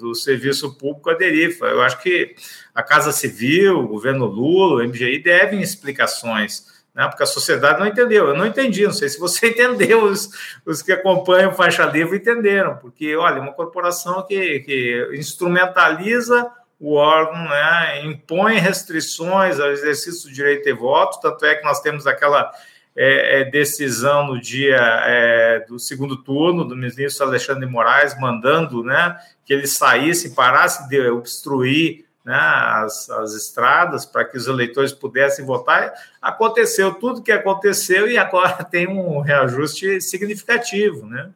do 0.00 0.16
serviço 0.16 0.76
público 0.76 1.10
a 1.10 1.14
deriva. 1.14 1.66
Eu 1.66 1.80
acho 1.82 2.02
que 2.02 2.34
a 2.74 2.82
Casa 2.82 3.12
Civil, 3.12 3.78
o 3.78 3.86
governo 3.86 4.26
Lula, 4.26 4.82
o 4.82 4.88
MGI 4.88 5.22
devem 5.22 5.60
explicações, 5.60 6.73
né, 6.94 7.08
porque 7.08 7.22
a 7.24 7.26
sociedade 7.26 7.80
não 7.80 7.86
entendeu. 7.86 8.28
Eu 8.28 8.34
não 8.36 8.46
entendi, 8.46 8.84
não 8.84 8.92
sei 8.92 9.08
se 9.08 9.18
você 9.18 9.48
entendeu, 9.50 10.04
os, 10.04 10.30
os 10.64 10.80
que 10.80 10.92
acompanham 10.92 11.52
Faixa 11.52 11.84
Livre 11.84 12.18
entenderam, 12.18 12.76
porque, 12.76 13.16
olha, 13.16 13.40
uma 13.40 13.52
corporação 13.52 14.22
que, 14.26 14.60
que 14.60 15.10
instrumentaliza 15.14 16.50
o 16.78 16.94
órgão 16.94 17.48
né, 17.48 18.04
impõe 18.04 18.58
restrições 18.58 19.58
ao 19.58 19.70
exercício 19.70 20.28
do 20.28 20.34
direito 20.34 20.64
de 20.64 20.72
voto, 20.72 21.20
tanto 21.20 21.44
é 21.46 21.54
que 21.54 21.64
nós 21.64 21.80
temos 21.80 22.06
aquela 22.06 22.52
é, 22.96 23.40
é, 23.40 23.44
decisão 23.44 24.26
no 24.26 24.40
dia 24.40 24.76
é, 24.76 25.64
do 25.66 25.78
segundo 25.78 26.16
turno 26.22 26.64
do 26.64 26.76
ministro 26.76 27.26
Alexandre 27.26 27.66
de 27.66 27.72
Moraes, 27.72 28.18
mandando 28.20 28.84
né, 28.84 29.16
que 29.44 29.52
ele 29.52 29.66
saísse, 29.66 30.34
parasse 30.34 30.88
de 30.88 31.08
obstruir 31.08 32.03
né, 32.24 32.34
as, 32.34 33.10
as 33.10 33.34
estradas 33.34 34.06
para 34.06 34.24
que 34.24 34.36
os 34.36 34.46
eleitores 34.46 34.92
pudessem 34.92 35.44
votar. 35.44 35.92
Aconteceu 36.22 36.94
tudo 36.94 37.22
que 37.22 37.32
aconteceu 37.32 38.08
e 38.08 38.16
agora 38.16 38.64
tem 38.64 38.88
um 38.88 39.20
reajuste 39.20 40.00
significativo, 40.00 41.06
né? 41.06 41.30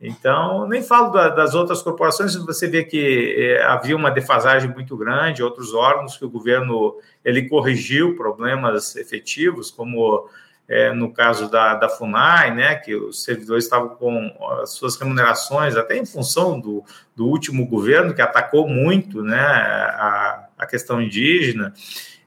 Então, 0.00 0.68
nem 0.68 0.82
falo 0.82 1.10
da, 1.12 1.28
das 1.30 1.54
outras 1.54 1.80
corporações, 1.80 2.34
você 2.34 2.66
vê 2.66 2.84
que 2.84 3.34
é, 3.38 3.62
havia 3.62 3.96
uma 3.96 4.10
defasagem 4.10 4.68
muito 4.70 4.96
grande, 4.96 5.42
outros 5.42 5.72
órgãos 5.72 6.16
que 6.16 6.24
o 6.24 6.30
governo 6.30 6.98
ele 7.24 7.48
corrigiu 7.48 8.16
problemas 8.16 8.96
efetivos, 8.96 9.70
como 9.70 10.28
é, 10.68 10.92
no 10.92 11.12
caso 11.12 11.50
da, 11.50 11.74
da 11.74 11.88
FUNAI, 11.88 12.54
né, 12.54 12.74
que 12.76 12.94
os 12.94 13.22
servidores 13.22 13.64
estavam 13.64 13.90
com 13.90 14.34
as 14.62 14.70
suas 14.70 14.96
remunerações, 14.96 15.76
até 15.76 15.96
em 15.96 16.06
função 16.06 16.58
do, 16.58 16.82
do 17.14 17.26
último 17.26 17.66
governo, 17.66 18.14
que 18.14 18.22
atacou 18.22 18.68
muito 18.68 19.22
né, 19.22 19.40
a, 19.40 20.46
a 20.58 20.66
questão 20.66 21.00
indígena 21.00 21.72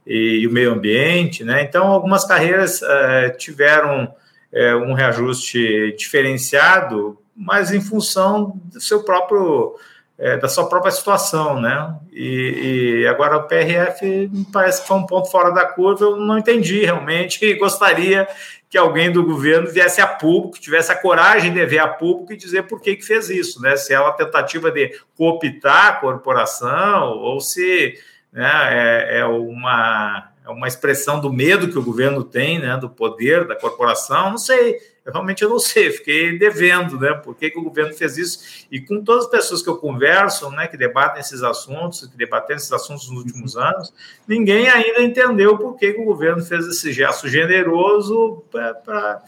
e, 0.05 0.39
e, 0.41 0.47
o 0.47 0.51
meio 0.51 0.73
ambiente. 0.73 1.43
Né, 1.43 1.63
então, 1.63 1.87
algumas 1.87 2.25
carreiras 2.25 2.81
é, 2.81 3.29
tiveram 3.31 4.13
é, 4.51 4.75
um 4.75 4.93
reajuste 4.93 5.95
diferenciado 5.97 7.17
mas 7.37 7.71
em 7.71 7.79
função 7.79 8.59
do 8.73 8.81
seu 8.81 9.03
próprio 9.03 9.75
é, 10.17 10.35
da 10.37 10.47
sua 10.47 10.67
própria 10.67 10.91
situação, 10.91 11.61
né? 11.61 11.95
E, 12.11 13.01
e, 13.03 13.07
agora 13.07 13.37
o 13.37 13.43
PRF 13.43 14.31
parece 14.51 14.81
que 14.81 14.87
foi 14.87 14.97
um 14.97 15.05
ponto 15.05 15.29
fora 15.29 15.51
da 15.51 15.65
curva, 15.65 16.05
eu 16.05 16.17
não 16.17 16.37
entendi 16.37 16.83
realmente 16.83 17.45
e 17.45 17.53
gostaria 17.53 18.27
que 18.69 18.77
alguém 18.77 19.11
do 19.11 19.23
governo 19.23 19.69
viesse 19.69 20.01
a 20.01 20.07
público, 20.07 20.59
tivesse 20.59 20.91
a 20.91 20.95
coragem 20.95 21.53
de 21.53 21.65
ver 21.65 21.79
a 21.79 21.87
público 21.87 22.33
e 22.33 22.37
dizer 22.37 22.63
por 22.63 22.81
que, 22.81 22.95
que 22.95 23.05
fez 23.05 23.29
isso, 23.29 23.61
né? 23.61 23.77
Se 23.77 23.93
é 23.93 23.99
uma 23.99 24.11
tentativa 24.11 24.71
de 24.71 24.91
cooptar 25.15 25.87
a 25.87 25.93
corporação 25.93 27.09
ou 27.19 27.39
se 27.39 27.97
né, 28.33 28.51
é, 28.71 29.19
é 29.19 29.25
uma 29.25 30.31
é 30.47 30.49
uma 30.49 30.67
expressão 30.67 31.19
do 31.19 31.31
medo 31.31 31.67
que 31.67 31.77
o 31.77 31.83
governo 31.83 32.23
tem, 32.23 32.57
né, 32.57 32.77
do 32.77 32.89
poder 32.89 33.45
da 33.45 33.55
corporação, 33.55 34.31
não 34.31 34.37
sei, 34.37 34.77
eu 35.07 35.13
realmente 35.13 35.41
eu 35.41 35.49
não 35.49 35.57
sei, 35.57 35.89
fiquei 35.89 36.37
devendo, 36.37 36.99
né, 36.99 37.13
por 37.13 37.33
que, 37.33 37.49
que 37.49 37.57
o 37.57 37.63
governo 37.63 37.93
fez 37.93 38.17
isso, 38.17 38.67
e 38.69 38.81
com 38.81 39.01
todas 39.01 39.23
as 39.23 39.31
pessoas 39.31 39.61
que 39.61 39.69
eu 39.69 39.77
converso, 39.77 40.51
né, 40.51 40.67
que 40.67 40.75
debatem 40.75 41.21
esses 41.21 41.41
assuntos, 41.41 42.05
que 42.07 42.17
debatem 42.17 42.57
esses 42.57 42.71
assuntos 42.73 43.09
nos 43.09 43.23
últimos 43.23 43.55
anos, 43.55 43.93
ninguém 44.27 44.67
ainda 44.67 45.01
entendeu 45.01 45.57
por 45.57 45.77
que, 45.77 45.93
que 45.93 46.01
o 46.01 46.05
governo 46.05 46.43
fez 46.43 46.67
esse 46.67 46.91
gesto 46.91 47.29
generoso 47.29 48.43
para 48.51 49.23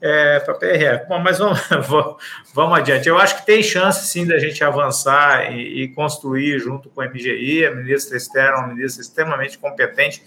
é, 0.00 0.40
para 0.40 0.54
PRF. 0.54 1.08
Bom, 1.08 1.18
mas 1.18 1.38
vamos, 1.88 2.16
vamos 2.54 2.78
adiante. 2.78 3.08
Eu 3.08 3.18
acho 3.18 3.38
que 3.38 3.46
tem 3.46 3.62
chance, 3.62 4.06
sim, 4.06 4.26
da 4.26 4.38
gente 4.38 4.62
avançar 4.62 5.52
e, 5.52 5.84
e 5.84 5.88
construir 5.88 6.58
junto 6.58 6.90
com 6.90 7.00
a 7.00 7.08
MGI. 7.08 7.66
A 7.66 7.74
ministra 7.74 8.16
Esther 8.16 8.50
é 8.50 8.54
uma 8.56 8.68
ministra 8.68 9.02
extremamente 9.02 9.58
competente, 9.58 10.22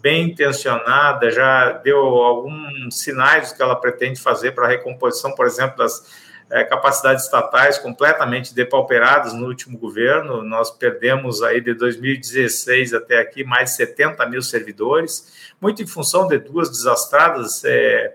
bem 0.00 0.30
intencionada, 0.30 1.30
já 1.30 1.72
deu 1.72 1.98
alguns 1.98 2.98
sinais 2.98 3.50
do 3.50 3.56
que 3.56 3.62
ela 3.62 3.76
pretende 3.76 4.20
fazer 4.20 4.52
para 4.52 4.66
a 4.66 4.68
recomposição, 4.68 5.34
por 5.34 5.46
exemplo, 5.46 5.78
das 5.78 6.24
é, 6.50 6.62
capacidades 6.64 7.24
estatais 7.24 7.78
completamente 7.78 8.54
depauperadas 8.54 9.32
no 9.32 9.46
último 9.46 9.78
governo. 9.78 10.42
Nós 10.42 10.70
perdemos 10.70 11.42
aí 11.42 11.60
de 11.60 11.74
2016 11.74 12.94
até 12.94 13.18
aqui 13.18 13.44
mais 13.44 13.70
de 13.70 13.76
70 13.76 14.26
mil 14.28 14.42
servidores, 14.42 15.52
muito 15.60 15.82
em 15.82 15.86
função 15.86 16.28
de 16.28 16.38
duas 16.38 16.70
desastradas 16.70 17.64
é, 17.64 18.14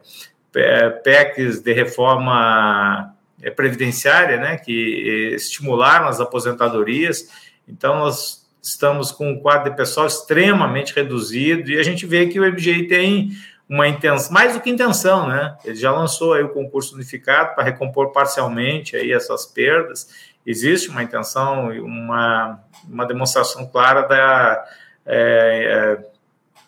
PECs 1.03 1.59
de 1.61 1.73
reforma 1.73 3.13
previdenciária, 3.55 4.37
né, 4.37 4.57
que 4.57 5.33
estimularam 5.35 6.07
as 6.07 6.19
aposentadorias. 6.19 7.29
Então, 7.67 7.99
nós 7.99 8.38
estamos 8.61 9.11
com 9.11 9.31
um 9.31 9.39
quadro 9.39 9.69
de 9.69 9.77
pessoal 9.77 10.07
extremamente 10.07 10.93
reduzido 10.93 11.69
e 11.71 11.79
a 11.79 11.83
gente 11.83 12.05
vê 12.05 12.27
que 12.27 12.39
o 12.39 12.51
MGI 12.51 12.87
tem 12.87 13.31
uma 13.67 13.87
intenção, 13.87 14.33
mais 14.33 14.53
do 14.53 14.61
que 14.61 14.69
intenção, 14.69 15.27
né? 15.27 15.55
Ele 15.63 15.75
já 15.75 15.91
lançou 15.91 16.33
aí 16.33 16.43
o 16.43 16.49
concurso 16.49 16.95
unificado 16.95 17.53
para 17.53 17.63
recompor 17.63 18.11
parcialmente 18.11 18.95
aí 18.95 19.11
essas 19.11 19.45
perdas. 19.45 20.09
Existe 20.43 20.89
uma 20.89 21.03
intenção, 21.03 21.69
uma, 21.69 22.59
uma 22.89 23.05
demonstração 23.05 23.67
clara 23.67 24.01
da, 24.01 24.65
é, 25.05 25.97
é 26.01 26.09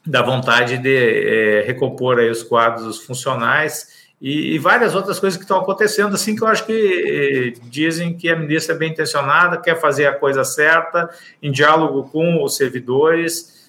da 0.06 0.22
vontade 0.22 0.78
de 0.78 0.96
é, 0.96 1.62
recompor 1.62 2.20
aí 2.20 2.30
os 2.30 2.44
quadros 2.44 3.00
funcionais 3.00 4.01
e, 4.22 4.54
e, 4.54 4.60
várias 4.60 4.94
outras 4.94 5.20
coisas 5.20 5.36
que 5.36 5.44
estão 5.44 5.58
acontecendo, 5.58 6.14
assim, 6.14 6.36
que 6.36 6.44
eu 6.44 6.48
acho 6.48 6.66
que 6.66 7.54
eh, 7.58 7.60
dizem 7.64 8.14
que 8.16 8.30
a 8.30 8.36
ministra 8.36 8.76
é 8.76 8.78
bem 8.78 8.92
intencionada, 8.92 9.58
quer 9.58 9.80
fazer 9.80 10.06
a 10.06 10.14
coisa 10.14 10.44
certa, 10.44 11.10
em 11.42 11.52
diálogo 11.52 12.04
com 12.10 12.44
os 12.44 12.56
servidores, 12.56 13.60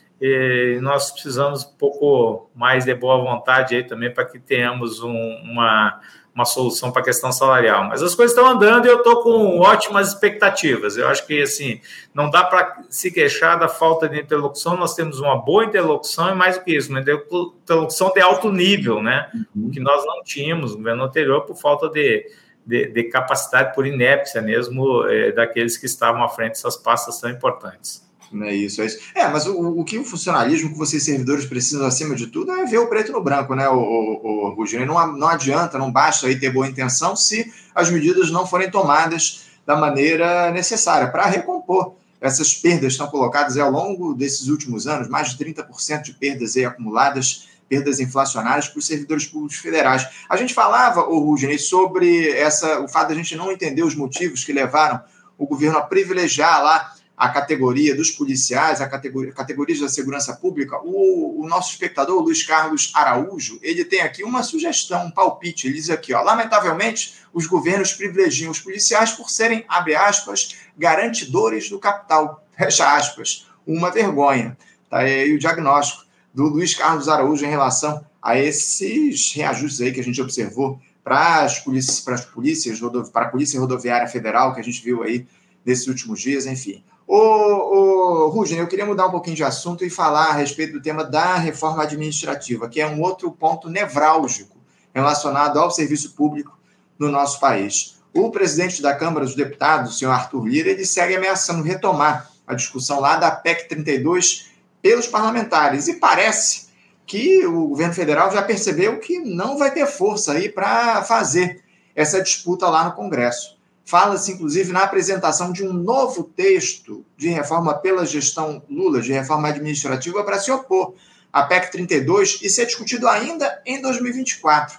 nós 0.81 1.11
precisamos 1.11 1.65
um 1.65 1.77
pouco 1.77 2.49
mais 2.55 2.85
de 2.85 2.95
boa 2.95 3.19
vontade 3.19 3.75
aí 3.75 3.83
também 3.83 4.13
para 4.13 4.25
que 4.25 4.39
tenhamos 4.39 5.03
um, 5.03 5.17
uma 5.43 6.01
uma 6.35 6.45
solução 6.45 6.91
para 6.91 7.03
a 7.03 7.05
questão 7.05 7.31
salarial. 7.31 7.85
Mas 7.85 8.03
as 8.03 8.15
coisas 8.15 8.37
estão 8.37 8.51
andando 8.51 8.87
e 8.87 8.89
eu 8.89 8.99
estou 8.99 9.23
com 9.23 9.59
ótimas 9.61 10.09
expectativas. 10.09 10.97
Eu 10.97 11.09
acho 11.09 11.27
que 11.27 11.43
assim 11.43 11.81
não 12.15 12.31
dá 12.31 12.45
para 12.45 12.83
se 12.89 13.11
queixar 13.11 13.59
da 13.59 13.69
falta 13.69 14.09
de 14.09 14.19
interlocução. 14.21 14.77
Nós 14.77 14.95
temos 14.95 15.21
uma 15.21 15.37
boa 15.37 15.65
interlocução 15.65 16.31
e 16.31 16.35
mais 16.35 16.59
do 16.59 16.65
que 16.65 16.77
isso, 16.77 16.91
uma 16.91 17.01
interlocução 17.01 18.13
de 18.13 18.21
alto 18.21 18.51
nível, 18.51 19.03
né? 19.03 19.31
Uhum. 19.55 19.71
Que 19.71 19.81
nós 19.81 20.05
não 20.07 20.23
tínhamos 20.23 20.73
no 20.73 20.79
governo 20.79 21.05
anterior 21.05 21.43
por 21.43 21.57
falta 21.57 21.89
de, 21.89 22.27
de, 22.67 22.87
de 22.87 23.05
capacidade, 23.05 23.75
por 23.75 23.87
inépcia 23.87 24.41
mesmo 24.41 25.05
é, 25.07 25.33
daqueles 25.33 25.77
que 25.77 25.87
estavam 25.87 26.23
à 26.25 26.29
frente 26.29 26.53
dessas 26.53 26.77
pastas 26.77 27.21
tão 27.21 27.31
importantes. 27.31 28.11
É 28.43 28.55
isso, 28.55 28.83
é 28.83 28.87
isso. 28.87 28.99
É, 29.15 29.29
mas 29.29 29.47
o, 29.47 29.81
o 29.81 29.85
que 29.85 29.99
o 29.99 30.05
funcionalismo 30.05 30.71
que 30.71 30.79
vocês 30.79 31.03
servidores 31.03 31.45
precisam, 31.45 31.87
acima 31.87 32.15
de 32.15 32.27
tudo, 32.29 32.53
é 32.53 32.65
ver 32.65 32.79
o 32.79 32.89
preto 32.89 33.13
no 33.13 33.23
branco, 33.23 33.55
né, 33.55 33.69
o, 33.69 33.79
o, 33.79 34.55
o? 34.55 34.87
Não, 34.87 35.17
não 35.17 35.29
adianta, 35.29 35.79
não 35.79 35.91
basta 35.91 36.27
aí 36.27 36.39
ter 36.39 36.51
boa 36.51 36.67
intenção 36.69 37.15
se 37.15 37.53
as 37.75 37.91
medidas 37.91 38.31
não 38.31 38.47
forem 38.47 38.71
tomadas 38.71 39.47
da 39.67 39.77
maneira 39.77 40.51
necessária 40.51 41.09
para 41.09 41.27
recompor 41.27 41.95
essas 42.23 42.55
perdas 42.55 42.93
estão 42.93 43.09
colocadas 43.09 43.59
ao 43.59 43.69
longo 43.69 44.15
desses 44.15 44.47
últimos 44.47 44.87
anos, 44.87 45.09
mais 45.09 45.35
de 45.35 45.45
30% 45.45 46.03
de 46.03 46.15
perdas 46.15 46.57
aí 46.57 46.65
acumuladas, 46.65 47.49
perdas 47.69 47.99
inflacionárias 47.99 48.69
para 48.69 48.79
os 48.79 48.87
servidores 48.87 49.27
públicos 49.27 49.57
federais. 49.57 50.07
A 50.29 50.37
gente 50.37 50.55
falava, 50.55 51.03
o 51.03 51.19
Ruggiero, 51.19 51.59
sobre 51.59 52.31
essa, 52.31 52.81
o 52.81 52.87
fato 52.87 53.09
de 53.09 53.15
a 53.15 53.17
gente 53.17 53.35
não 53.35 53.51
entender 53.51 53.83
os 53.83 53.97
motivos 53.97 54.45
que 54.45 54.53
levaram 54.53 55.01
o 55.37 55.47
governo 55.47 55.79
a 55.79 55.83
privilegiar 55.83 56.63
lá 56.63 56.95
a 57.23 57.29
categoria 57.29 57.95
dos 57.95 58.11
policiais, 58.11 58.81
a 58.81 58.89
categoria, 58.89 59.33
categorias 59.33 59.79
da 59.79 59.89
segurança 59.89 60.35
pública, 60.35 60.81
o, 60.83 61.41
o, 61.41 61.47
nosso 61.47 61.71
espectador, 61.71 62.21
Luiz 62.21 62.43
Carlos 62.43 62.91
Araújo, 62.93 63.61
ele 63.63 63.85
tem 63.85 64.01
aqui 64.01 64.25
uma 64.25 64.43
sugestão, 64.43 65.07
um 65.07 65.11
palpite. 65.13 65.69
Ele 65.69 65.77
diz 65.77 65.89
aqui, 65.89 66.13
ó, 66.13 66.21
lamentavelmente, 66.21 67.15
os 67.33 67.47
governos 67.47 67.93
privilegiam 67.93 68.51
os 68.51 68.59
policiais 68.59 69.13
por 69.13 69.31
serem, 69.31 69.65
abre 69.69 69.95
aspas, 69.95 70.57
garantidores 70.77 71.71
do 71.71 71.79
capital, 71.79 72.45
fecha 72.59 72.93
aspas. 72.93 73.47
Uma 73.65 73.93
vergonha. 73.93 74.59
Tá 74.91 74.99
aí 74.99 75.33
o 75.33 75.39
diagnóstico 75.39 76.05
do 76.35 76.49
Luiz 76.49 76.75
Carlos 76.75 77.09
Araújo 77.09 77.47
em 77.47 77.51
relação 77.51 78.05
a 78.21 78.37
esses 78.37 79.33
reajustes 79.33 79.81
aí 79.81 79.93
que 79.93 80.01
a 80.01 80.05
gente 80.05 80.21
observou 80.21 80.81
para 81.05 81.43
as 81.43 81.61
polícias, 81.61 82.01
para 82.01 83.27
a 83.27 83.29
Polícia 83.31 83.61
Rodoviária 83.61 84.09
Federal, 84.09 84.53
que 84.53 84.61
a 84.61 84.65
gente 84.65 84.83
viu 84.83 85.05
aí 85.05 85.25
nesses 85.65 85.87
últimos 85.87 86.21
dias, 86.21 86.47
enfim. 86.47 86.83
Ô, 87.15 88.31
ô 88.31 88.45
eu 88.47 88.67
queria 88.67 88.87
mudar 88.87 89.07
um 89.07 89.11
pouquinho 89.11 89.37
de 89.37 89.45
assunto 89.45 89.85
e 89.85 89.91
falar 89.91 90.29
a 90.29 90.33
respeito 90.33 90.73
do 90.73 90.81
tema 90.81 91.05
da 91.05 91.37
reforma 91.37 91.83
administrativa, 91.83 92.71
que 92.71 92.81
é 92.81 92.87
um 92.87 93.03
outro 93.03 93.31
ponto 93.31 93.69
nevrálgico 93.69 94.57
relacionado 94.95 95.59
ao 95.59 95.71
serviço 95.71 96.15
público 96.15 96.59
no 96.99 97.11
nosso 97.11 97.39
país. 97.39 98.03
O 98.15 98.31
presidente 98.31 98.81
da 98.81 98.97
Câmara 98.97 99.27
dos 99.27 99.35
Deputados, 99.35 99.95
o 99.95 99.99
senhor 99.99 100.11
Arthur 100.11 100.47
Lira, 100.47 100.71
ele 100.71 100.87
segue 100.87 101.15
ameaçando 101.15 101.63
retomar 101.63 102.31
a 102.47 102.55
discussão 102.55 102.99
lá 102.99 103.17
da 103.17 103.31
PEC 103.31 103.69
32 103.69 104.51
pelos 104.81 105.07
parlamentares. 105.07 105.89
E 105.89 105.97
parece 105.97 106.69
que 107.07 107.45
o 107.47 107.69
governo 107.69 107.93
federal 107.93 108.33
já 108.33 108.41
percebeu 108.41 108.99
que 108.99 109.19
não 109.19 109.59
vai 109.59 109.71
ter 109.71 109.85
força 109.85 110.33
aí 110.33 110.49
para 110.49 111.03
fazer 111.03 111.63
essa 111.95 112.23
disputa 112.23 112.71
lá 112.71 112.85
no 112.85 112.93
Congresso. 112.93 113.61
Fala-se, 113.85 114.33
inclusive, 114.33 114.73
na 114.73 114.85
apresentação 114.85 115.53
de 115.53 115.65
um 115.65 115.73
novo 115.73 116.25
texto 116.25 117.05
de 117.17 117.29
reforma 117.29 117.75
pela 117.75 118.07
gestão 118.07 118.63
Lula, 118.69 119.01
de 119.01 119.13
reforma 119.13 119.49
administrativa, 119.49 120.23
para 120.23 120.39
se 120.39 120.51
opor 120.51 120.95
à 121.33 121.43
PEC 121.43 121.73
32 121.73 122.41
e 122.43 122.49
ser 122.49 122.67
discutido 122.67 123.09
ainda 123.09 123.61
em 123.67 123.81
2024. 123.81 124.79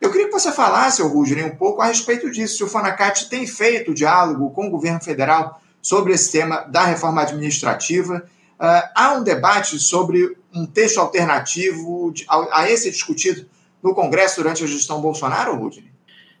Eu 0.00 0.10
queria 0.10 0.26
que 0.26 0.32
você 0.32 0.50
falasse, 0.50 1.00
Rugner, 1.02 1.46
um 1.46 1.56
pouco 1.56 1.80
a 1.80 1.86
respeito 1.86 2.28
disso. 2.30 2.56
Se 2.56 2.64
o 2.64 2.68
Fanacate 2.68 3.28
tem 3.28 3.46
feito 3.46 3.94
diálogo 3.94 4.50
com 4.50 4.66
o 4.66 4.70
governo 4.70 5.00
federal 5.00 5.62
sobre 5.82 6.12
esse 6.12 6.30
tema 6.30 6.60
da 6.62 6.84
reforma 6.84 7.22
administrativa. 7.22 8.24
Uh, 8.54 8.88
há 8.94 9.14
um 9.14 9.22
debate 9.22 9.78
sobre 9.78 10.36
um 10.54 10.64
texto 10.64 10.98
alternativo 10.98 12.12
de, 12.12 12.24
a, 12.28 12.60
a, 12.60 12.70
esse 12.70 12.90
discutido 12.90 13.46
no 13.82 13.94
Congresso 13.94 14.36
durante 14.36 14.62
a 14.62 14.66
gestão 14.66 15.00
Bolsonaro, 15.00 15.56
Rudney? 15.56 15.91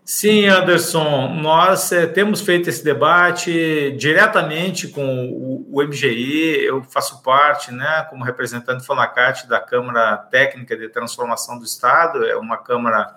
Sim, 0.04 0.46
Anderson, 0.46 1.28
nós 1.40 1.92
é, 1.92 2.06
temos 2.06 2.40
feito 2.40 2.68
esse 2.68 2.82
debate 2.82 3.94
diretamente 3.96 4.88
com 4.88 5.28
o, 5.28 5.64
o, 5.70 5.82
MGI, 5.82 6.64
eu 6.64 6.82
faço 6.82 7.22
parte, 7.22 7.72
né, 7.72 8.04
como 8.10 8.24
representante 8.24 8.84
do 8.84 9.48
da 9.48 9.60
Câmara 9.60 10.16
Técnica 10.16 10.76
de 10.76 10.88
Transformação 10.88 11.56
do 11.56 11.64
Estado, 11.64 12.26
é 12.26 12.36
uma 12.36 12.56
Câmara 12.56 13.14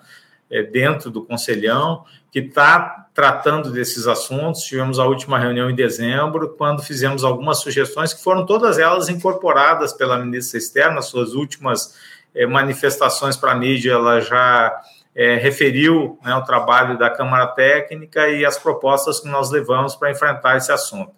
é, 0.48 0.62
dentro 0.62 1.10
do 1.10 1.24
Conselhão, 1.24 2.04
que 2.30 2.38
está 2.38 3.08
tratando 3.12 3.72
desses 3.72 4.06
assuntos. 4.06 4.62
Tivemos 4.62 5.00
a 5.00 5.06
última 5.06 5.40
reunião 5.40 5.68
em 5.68 5.74
dezembro, 5.74 6.50
quando 6.50 6.84
fizemos 6.84 7.24
algumas 7.24 7.58
sugestões 7.58 8.14
que 8.14 8.22
foram 8.22 8.46
todas 8.46 8.78
elas 8.78 9.08
incorporadas 9.08 9.92
pela 9.92 10.18
ministra 10.18 10.58
externa, 10.58 11.02
suas 11.02 11.32
últimas 11.32 11.96
é, 12.32 12.46
manifestações 12.46 13.36
para 13.36 13.52
a 13.52 13.56
mídia, 13.56 13.92
ela 13.92 14.20
já 14.20 14.80
é, 15.16 15.36
referiu 15.36 16.18
né, 16.22 16.34
o 16.34 16.44
trabalho 16.44 16.98
da 16.98 17.08
Câmara 17.08 17.46
Técnica 17.46 18.28
e 18.28 18.44
as 18.44 18.58
propostas 18.58 19.18
que 19.18 19.28
nós 19.28 19.50
levamos 19.50 19.96
para 19.96 20.10
enfrentar 20.10 20.58
esse 20.58 20.70
assunto. 20.70 21.12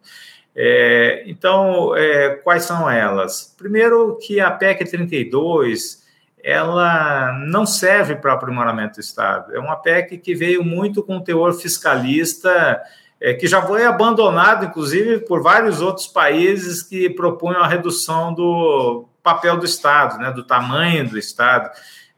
É, 0.54 1.24
então, 1.26 1.96
é, 1.96 2.36
quais 2.44 2.62
são 2.62 2.88
elas? 2.88 3.52
Primeiro, 3.58 4.16
que 4.22 4.40
a 4.40 4.52
PEC 4.52 4.84
32 4.84 6.06
ela 6.44 7.32
não 7.46 7.66
serve 7.66 8.14
para 8.14 8.32
aprimoramento 8.32 8.94
do 8.94 9.00
Estado. 9.00 9.54
É 9.54 9.58
uma 9.58 9.76
PEC 9.76 10.16
que 10.18 10.34
veio 10.34 10.64
muito 10.64 11.02
com 11.02 11.20
teor 11.20 11.52
fiscalista 11.54 12.80
é, 13.20 13.34
que 13.34 13.48
já 13.48 13.60
foi 13.60 13.84
abandonado, 13.84 14.64
inclusive, 14.64 15.18
por 15.18 15.42
vários 15.42 15.80
outros 15.80 16.06
países 16.06 16.82
que 16.82 17.10
propunham 17.10 17.60
a 17.60 17.66
redução 17.66 18.32
do 18.32 19.08
papel 19.22 19.56
do 19.56 19.66
Estado, 19.66 20.18
né, 20.18 20.30
do 20.30 20.44
tamanho 20.44 21.08
do 21.08 21.18
Estado. 21.18 21.70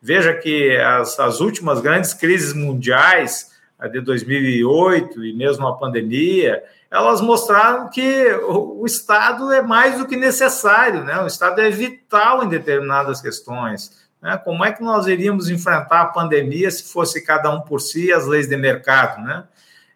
Veja 0.03 0.33
que 0.35 0.77
as, 0.77 1.19
as 1.19 1.41
últimas 1.41 1.81
grandes 1.81 2.15
crises 2.15 2.55
mundiais, 2.55 3.51
a 3.79 3.87
de 3.87 4.01
2008 4.01 5.25
e 5.25 5.33
mesmo 5.35 5.67
a 5.67 5.77
pandemia, 5.77 6.63
elas 6.91 7.21
mostraram 7.21 7.89
que 7.89 8.27
o, 8.49 8.85
Estado 8.85 9.53
é 9.53 9.63
mais 9.63 9.99
do 9.99 10.07
que 10.07 10.17
necessário, 10.17 11.05
né? 11.05 11.21
o 11.21 11.27
Estado 11.27 11.61
é 11.61 11.71
vital 11.71 12.43
em 12.43 12.49
determinadas 12.49 13.21
questões. 13.21 14.09
Né? 14.21 14.37
Como 14.45 14.65
é 14.65 14.73
que 14.73 14.83
nós 14.83 15.07
iríamos 15.07 15.49
enfrentar 15.49 16.01
a 16.01 16.07
pandemia 16.07 16.71
se 16.71 16.91
fosse 16.93 17.25
cada 17.25 17.51
um 17.51 17.61
por 17.61 17.81
si 17.81 18.13
as 18.13 18.27
leis 18.27 18.49
de 18.49 18.57
mercado? 18.57 19.23
Né? 19.23 19.45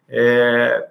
É, 0.07 0.87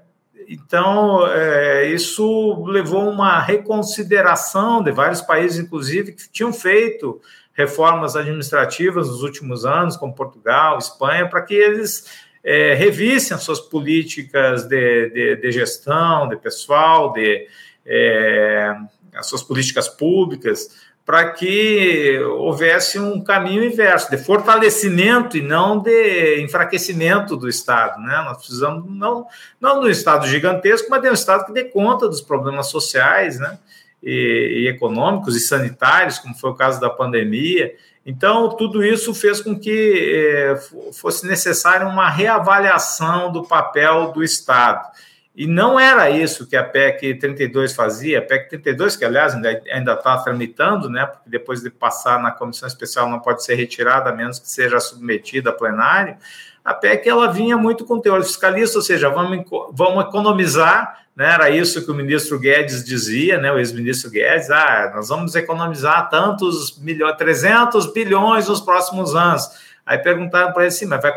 então, 0.46 1.26
é, 1.26 1.86
isso 1.86 2.64
levou 2.64 3.08
uma 3.08 3.40
reconsideração 3.40 4.82
de 4.82 4.92
vários 4.92 5.22
países, 5.22 5.58
inclusive, 5.58 6.12
que 6.12 6.28
tinham 6.30 6.52
feito 6.52 7.20
reformas 7.54 8.16
administrativas 8.16 9.08
nos 9.08 9.22
últimos 9.22 9.64
anos, 9.64 9.96
como 9.96 10.14
Portugal, 10.14 10.76
Espanha, 10.76 11.28
para 11.28 11.40
que 11.42 11.54
eles 11.54 12.04
é, 12.42 12.74
revissem 12.74 13.34
as 13.34 13.42
suas 13.42 13.60
políticas 13.60 14.64
de, 14.64 15.10
de, 15.10 15.36
de 15.36 15.52
gestão, 15.52 16.28
de 16.28 16.36
pessoal, 16.36 17.12
de 17.12 17.46
é, 17.86 18.76
as 19.14 19.26
suas 19.26 19.42
políticas 19.42 19.88
públicas, 19.88 20.84
para 21.06 21.30
que 21.32 22.18
houvesse 22.38 22.98
um 22.98 23.22
caminho 23.22 23.62
inverso, 23.62 24.10
de 24.10 24.16
fortalecimento 24.16 25.36
e 25.36 25.42
não 25.42 25.78
de 25.78 26.40
enfraquecimento 26.42 27.36
do 27.36 27.48
Estado. 27.48 28.00
Né? 28.00 28.16
Nós 28.24 28.38
precisamos, 28.38 28.84
não, 28.90 29.26
não 29.60 29.80
de 29.80 29.86
um 29.86 29.90
Estado 29.90 30.26
gigantesco, 30.26 30.88
mas 30.90 31.02
de 31.02 31.10
um 31.10 31.12
Estado 31.12 31.44
que 31.44 31.52
dê 31.52 31.64
conta 31.64 32.08
dos 32.08 32.22
problemas 32.22 32.68
sociais 32.68 33.38
né? 33.38 33.58
E, 34.04 34.64
e 34.64 34.68
econômicos 34.68 35.34
e 35.34 35.40
sanitários, 35.40 36.18
como 36.18 36.34
foi 36.34 36.50
o 36.50 36.54
caso 36.54 36.80
da 36.80 36.90
pandemia. 36.90 37.74
Então, 38.06 38.50
tudo 38.50 38.84
isso 38.84 39.14
fez 39.14 39.40
com 39.40 39.58
que 39.58 40.14
eh, 40.14 40.56
fosse 40.92 41.26
necessária 41.26 41.86
uma 41.86 42.10
reavaliação 42.10 43.32
do 43.32 43.42
papel 43.42 44.12
do 44.12 44.22
Estado. 44.22 44.86
E 45.34 45.46
não 45.46 45.80
era 45.80 46.10
isso 46.10 46.46
que 46.46 46.54
a 46.54 46.62
PEC 46.62 47.14
32 47.14 47.72
fazia. 47.72 48.18
A 48.18 48.22
PEC 48.22 48.50
32, 48.50 48.94
que 48.94 49.04
aliás 49.04 49.34
ainda 49.34 49.94
está 49.94 50.18
tramitando, 50.18 50.88
né, 50.88 51.06
porque 51.06 51.28
depois 51.28 51.62
de 51.62 51.70
passar 51.70 52.22
na 52.22 52.30
comissão 52.30 52.68
especial 52.68 53.08
não 53.08 53.18
pode 53.18 53.42
ser 53.42 53.54
retirada, 53.54 54.10
a 54.10 54.12
menos 54.12 54.38
que 54.38 54.48
seja 54.48 54.78
submetida 54.78 55.50
a 55.50 55.52
plenário. 55.52 56.16
A 56.64 56.72
PEC 56.72 57.08
ela 57.08 57.30
vinha 57.30 57.58
muito 57.58 57.84
com 57.84 58.00
teor 58.00 58.22
fiscalista, 58.22 58.78
ou 58.78 58.82
seja, 58.82 59.10
vamos, 59.10 59.44
vamos 59.72 60.04
economizar, 60.06 61.04
né, 61.14 61.32
era 61.32 61.50
isso 61.50 61.84
que 61.84 61.90
o 61.90 61.94
ministro 61.94 62.38
Guedes 62.38 62.82
dizia, 62.82 63.38
né, 63.38 63.52
o 63.52 63.58
ex-ministro 63.58 64.10
Guedes, 64.10 64.50
ah, 64.50 64.90
nós 64.94 65.08
vamos 65.10 65.34
economizar 65.34 66.08
tantos 66.08 66.78
milhões, 66.78 67.16
300 67.16 67.92
bilhões 67.92 68.48
nos 68.48 68.60
próximos 68.60 69.14
anos. 69.14 69.48
Aí 69.86 69.98
perguntaram 69.98 70.52
para 70.52 70.62
ele 70.62 70.68
assim, 70.68 70.86
mas 70.86 71.02
vai 71.02 71.12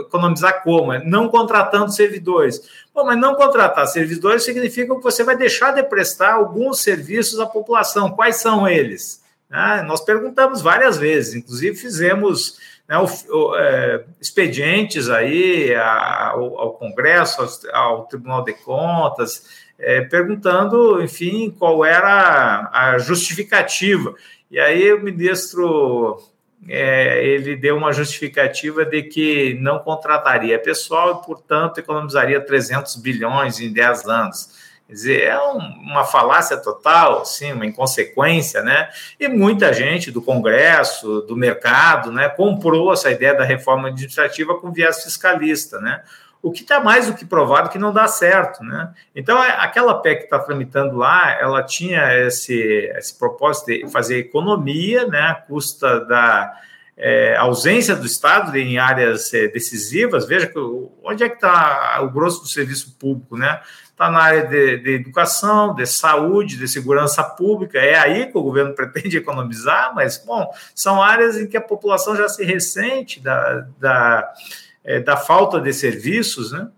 economizar 0.00 0.62
como? 0.62 0.92
Não 1.04 1.28
contratando 1.28 1.90
servidores. 1.90 2.60
Bom, 2.94 3.04
mas 3.04 3.18
não 3.18 3.34
contratar 3.34 3.86
servidores 3.86 4.44
significa 4.44 4.94
que 4.94 5.02
você 5.02 5.24
vai 5.24 5.36
deixar 5.36 5.72
de 5.72 5.82
prestar 5.82 6.34
alguns 6.34 6.82
serviços 6.82 7.40
à 7.40 7.46
população. 7.46 8.10
Quais 8.10 8.36
são 8.36 8.68
eles? 8.68 9.22
Ah, 9.50 9.82
nós 9.82 10.02
perguntamos 10.02 10.60
várias 10.60 10.98
vezes, 10.98 11.34
inclusive 11.34 11.76
fizemos 11.76 12.58
né, 12.90 12.98
o, 12.98 13.06
o, 13.06 13.56
é, 13.56 14.04
expedientes 14.20 15.08
aí 15.08 15.72
ao, 15.76 16.58
ao 16.58 16.72
Congresso, 16.72 17.40
ao, 17.72 17.80
ao, 17.80 18.06
Tribunal 18.06 18.42
de 18.42 18.52
Contas, 18.52 19.46
é, 19.78 20.00
perguntando, 20.00 21.00
enfim, 21.00 21.54
qual 21.56 21.84
era 21.84 22.68
a 22.72 22.98
justificativa. 22.98 24.12
E 24.50 24.58
aí 24.58 24.92
o 24.92 25.00
ministro 25.00 26.20
é, 26.68 27.24
ele 27.24 27.54
deu 27.54 27.76
uma 27.76 27.92
justificativa 27.92 28.84
de 28.84 29.04
que 29.04 29.54
não 29.60 29.78
contrataria 29.78 30.58
pessoal 30.58 31.20
e, 31.22 31.26
portanto, 31.26 31.78
economizaria 31.78 32.44
300 32.44 32.96
bilhões 32.96 33.60
em 33.60 33.72
10 33.72 34.08
anos. 34.08 34.69
Quer 34.90 34.94
dizer, 34.94 35.22
é 35.22 35.40
um, 35.40 35.58
uma 35.58 36.02
falácia 36.02 36.56
total, 36.56 37.24
sim, 37.24 37.52
uma 37.52 37.64
inconsequência, 37.64 38.60
né? 38.60 38.90
E 39.20 39.28
muita 39.28 39.72
gente 39.72 40.10
do 40.10 40.20
Congresso, 40.20 41.20
do 41.20 41.36
mercado, 41.36 42.10
né, 42.10 42.28
comprou 42.28 42.92
essa 42.92 43.08
ideia 43.08 43.32
da 43.32 43.44
reforma 43.44 43.86
administrativa 43.86 44.58
com 44.58 44.72
viés 44.72 45.04
fiscalista, 45.04 45.80
né? 45.80 46.02
o 46.42 46.50
que 46.50 46.62
está 46.62 46.80
mais 46.80 47.06
do 47.06 47.14
que 47.14 47.24
provado 47.24 47.68
que 47.68 47.78
não 47.78 47.92
dá 47.92 48.08
certo, 48.08 48.64
né? 48.64 48.94
Então, 49.14 49.44
é, 49.44 49.50
aquela 49.60 50.00
PEC 50.00 50.20
que 50.20 50.24
está 50.24 50.38
tramitando 50.38 50.96
lá, 50.96 51.38
ela 51.38 51.62
tinha 51.62 52.16
esse, 52.26 52.90
esse 52.96 53.16
propósito 53.16 53.66
de 53.66 53.88
fazer 53.90 54.16
economia, 54.16 55.06
né, 55.06 55.20
à 55.20 55.34
custa 55.34 56.00
da 56.00 56.50
é, 56.96 57.36
ausência 57.36 57.94
do 57.94 58.06
Estado 58.06 58.56
em 58.56 58.78
áreas 58.78 59.32
é, 59.34 59.48
decisivas. 59.48 60.26
Veja 60.26 60.46
que, 60.46 60.58
onde 61.04 61.22
é 61.22 61.28
que 61.28 61.34
está 61.34 62.00
o 62.02 62.08
grosso 62.08 62.40
do 62.40 62.48
serviço 62.48 62.96
público, 62.98 63.36
né? 63.36 63.60
Está 64.00 64.10
na 64.10 64.22
área 64.22 64.46
de, 64.46 64.78
de, 64.78 64.94
educação, 64.94 65.74
de 65.74 65.84
saúde, 65.84 66.56
de 66.56 66.66
segurança 66.66 67.22
pública. 67.22 67.78
É 67.78 67.98
aí 67.98 68.26
que 68.32 68.38
o 68.38 68.42
governo 68.42 68.72
pretende 68.74 69.18
economizar, 69.18 69.94
mas, 69.94 70.16
bom, 70.16 70.50
são 70.74 71.02
áreas 71.02 71.36
em 71.36 71.46
que 71.46 71.56
a 71.56 71.60
população 71.60 72.16
já 72.16 72.26
se 72.26 72.42
ressente 72.42 73.20
da, 73.20 73.66
da 73.78 74.32
é, 74.82 75.00
da 75.00 75.16
falta 75.16 75.60
de 75.60 75.72
serviços, 75.72 76.52
né? 76.52 76.68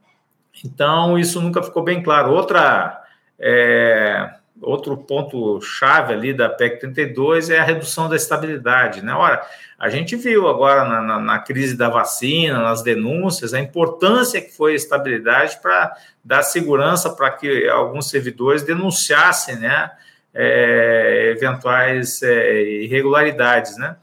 Então, 0.65 1.19
isso 1.19 1.41
nunca 1.41 1.63
ficou 1.63 1.83
bem 1.83 2.03
claro. 2.03 2.33
Outra, 2.33 3.01
é, 3.39 4.35
outro 4.61 4.97
ponto 4.97 5.61
chave 5.61 6.13
ali 6.13 6.35
da 6.35 6.49
PEC 6.49 6.81
32 6.81 7.51
é 7.51 7.59
a 7.59 7.65
redução 7.65 8.09
da 8.09 8.17
estabilidade, 8.17 9.03
né? 9.03 9.13
Ora, 9.15 9.45
a 9.79 9.89
gente 9.89 10.15
viu 10.15 10.49
agora 10.49 10.85
na, 10.85 11.01
na, 11.01 11.19
na 11.19 11.39
crise 11.39 11.77
da 11.77 11.89
vacina, 11.89 12.61
nas 12.61 12.83
denúncias, 12.83 13.55
a 13.55 13.61
importância 13.61 14.41
que 14.41 14.53
foi 14.53 14.73
a 14.73 14.77
estabilidade 14.77 15.59
para 15.61 15.97
dar 16.25 16.43
segurança 16.43 17.11
para 17.11 17.31
que 17.31 17.69
alguns 17.69 18.09
servidores 18.09 18.63
denunciassem, 18.63 19.57
né? 19.57 19.91
É, 20.35 21.35
eventuais 21.37 22.23
é, 22.23 22.63
irregularidades, 22.85 23.77
né? 23.77 23.97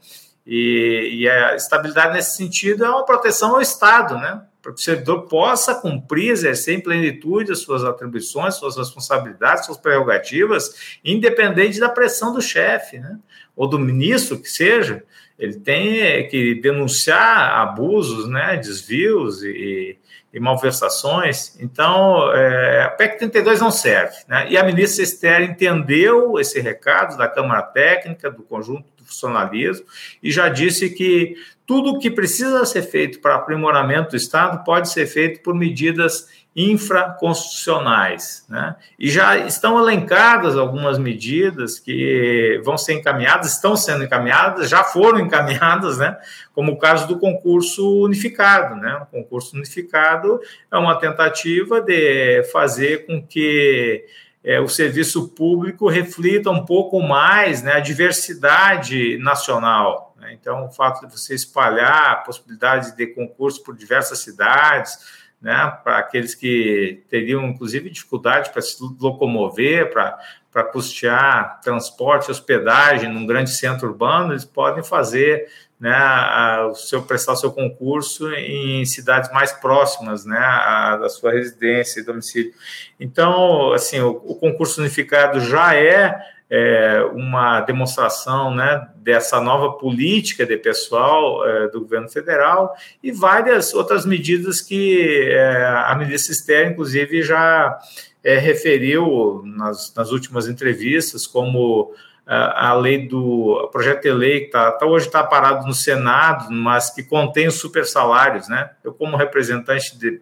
E, 0.46 1.20
e, 1.22 1.28
a 1.28 1.54
estabilidade 1.54 2.14
nesse 2.14 2.36
sentido 2.36 2.84
é 2.84 2.88
uma 2.88 3.04
proteção 3.04 3.54
ao 3.54 3.60
Estado, 3.60 4.16
né? 4.16 4.40
Para 4.62 4.72
que 4.72 4.80
o 4.80 4.82
servidor 4.82 5.22
possa 5.22 5.74
cumprir, 5.74 6.30
exercer 6.30 6.74
em 6.74 6.80
plenitude 6.80 7.52
as 7.52 7.60
suas 7.60 7.84
atribuições, 7.84 8.56
suas 8.56 8.76
responsabilidades, 8.76 9.66
suas 9.66 9.78
prerrogativas, 9.78 10.98
independente 11.04 11.80
da 11.80 11.88
pressão 11.88 12.32
do 12.32 12.42
chefe, 12.42 12.98
né? 12.98 13.18
Ou 13.56 13.66
do 13.66 13.78
ministro, 13.78 14.38
que 14.38 14.50
seja. 14.50 15.02
Ele 15.38 15.54
tem 15.54 16.28
que 16.28 16.54
denunciar 16.56 17.60
abusos, 17.60 18.28
né? 18.28 18.56
Desvios 18.58 19.42
e, 19.42 19.98
e 20.32 20.38
malversações. 20.38 21.56
Então, 21.58 22.32
é, 22.32 22.84
a 22.84 22.90
PEC 22.90 23.18
32 23.18 23.60
não 23.60 23.70
serve. 23.70 24.16
Né? 24.28 24.48
E 24.50 24.56
a 24.56 24.62
ministra 24.62 25.02
Esther 25.02 25.42
entendeu 25.42 26.38
esse 26.38 26.60
recado 26.60 27.16
da 27.16 27.26
Câmara 27.26 27.62
Técnica, 27.62 28.30
do 28.30 28.42
conjunto 28.42 28.84
do 28.96 29.04
funcionalismo, 29.04 29.86
e 30.22 30.30
já 30.30 30.48
disse 30.48 30.90
que 30.90 31.36
tudo 31.70 31.90
o 31.90 31.98
que 32.00 32.10
precisa 32.10 32.66
ser 32.66 32.82
feito 32.82 33.20
para 33.20 33.36
aprimoramento 33.36 34.10
do 34.10 34.16
Estado 34.16 34.64
pode 34.64 34.88
ser 34.90 35.06
feito 35.06 35.40
por 35.40 35.54
medidas 35.54 36.26
infraconstitucionais. 36.56 38.44
Né? 38.48 38.74
E 38.98 39.08
já 39.08 39.38
estão 39.38 39.78
elencadas 39.78 40.56
algumas 40.56 40.98
medidas 40.98 41.78
que 41.78 42.60
vão 42.64 42.76
ser 42.76 42.94
encaminhadas, 42.94 43.52
estão 43.52 43.76
sendo 43.76 44.02
encaminhadas, 44.02 44.68
já 44.68 44.82
foram 44.82 45.20
encaminhadas, 45.20 45.98
né? 45.98 46.18
como 46.52 46.72
o 46.72 46.76
caso 46.76 47.06
do 47.06 47.20
concurso 47.20 48.02
unificado. 48.02 48.74
Né? 48.74 48.92
O 49.02 49.06
concurso 49.06 49.54
unificado 49.54 50.40
é 50.72 50.76
uma 50.76 50.96
tentativa 50.96 51.80
de 51.80 52.42
fazer 52.50 53.06
com 53.06 53.22
que 53.22 54.04
é, 54.42 54.58
o 54.58 54.68
serviço 54.68 55.28
público 55.28 55.88
reflita 55.88 56.50
um 56.50 56.64
pouco 56.64 57.00
mais 57.00 57.62
né, 57.62 57.74
a 57.74 57.80
diversidade 57.80 59.18
nacional. 59.18 60.09
Né? 60.20 60.34
Então, 60.34 60.66
o 60.66 60.70
fato 60.70 61.06
de 61.06 61.12
você 61.12 61.34
espalhar 61.34 62.12
a 62.12 62.16
possibilidade 62.16 62.94
de 62.94 63.06
concurso 63.08 63.64
por 63.64 63.74
diversas 63.74 64.18
cidades, 64.20 64.98
né, 65.40 65.72
para 65.82 65.98
aqueles 65.98 66.34
que 66.34 67.02
teriam, 67.08 67.46
inclusive, 67.46 67.88
dificuldade 67.88 68.50
para 68.50 68.60
se 68.60 68.76
locomover, 69.00 69.90
para, 69.90 70.64
custear 70.64 71.60
transporte 71.62 72.30
hospedagem 72.30 73.10
num 73.10 73.24
grande 73.24 73.50
centro 73.50 73.88
urbano, 73.88 74.34
eles 74.34 74.44
podem 74.44 74.84
fazer 74.84 75.48
né, 75.78 75.94
a, 75.94 76.68
o 76.70 76.74
seu 76.74 77.02
prestar 77.02 77.32
o 77.32 77.36
seu 77.36 77.50
concurso 77.50 78.30
em 78.34 78.84
cidades 78.84 79.32
mais 79.32 79.50
próximas 79.50 80.26
né, 80.26 80.36
a, 80.36 80.98
da 80.98 81.08
sua 81.08 81.32
residência 81.32 82.00
e 82.00 82.04
domicílio. 82.04 82.52
Então, 82.98 83.72
assim, 83.72 83.98
o, 84.00 84.10
o 84.10 84.34
concurso 84.34 84.82
unificado 84.82 85.40
já 85.40 85.74
é 85.74 86.20
é, 86.50 87.00
uma 87.12 87.60
demonstração 87.60 88.52
né, 88.52 88.88
dessa 88.96 89.40
nova 89.40 89.74
política 89.74 90.44
de 90.44 90.56
pessoal 90.56 91.46
é, 91.46 91.68
do 91.68 91.80
governo 91.80 92.08
federal 92.08 92.74
e 93.00 93.12
várias 93.12 93.72
outras 93.72 94.04
medidas 94.04 94.60
que 94.60 95.28
é, 95.30 95.64
a 95.86 95.94
ministra 95.94 96.32
Esther, 96.32 96.72
inclusive, 96.72 97.22
já 97.22 97.78
é, 98.24 98.36
referiu 98.36 99.42
nas, 99.44 99.94
nas 99.94 100.10
últimas 100.10 100.48
entrevistas, 100.48 101.26
como 101.26 101.94
a 102.26 102.74
lei 102.74 103.08
do 103.08 103.68
projeto 103.72 104.02
de 104.02 104.12
lei 104.12 104.40
que 104.42 104.50
tá, 104.52 104.70
tá 104.70 104.86
hoje 104.86 105.06
está 105.06 105.24
parado 105.24 105.66
no 105.66 105.74
Senado, 105.74 106.48
mas 106.52 106.88
que 106.88 107.02
contém 107.02 107.48
os 107.48 107.56
super 107.56 107.84
salários, 107.84 108.48
né? 108.48 108.70
Eu 108.84 108.94
como 108.94 109.16
representante 109.16 109.98
de 109.98 110.20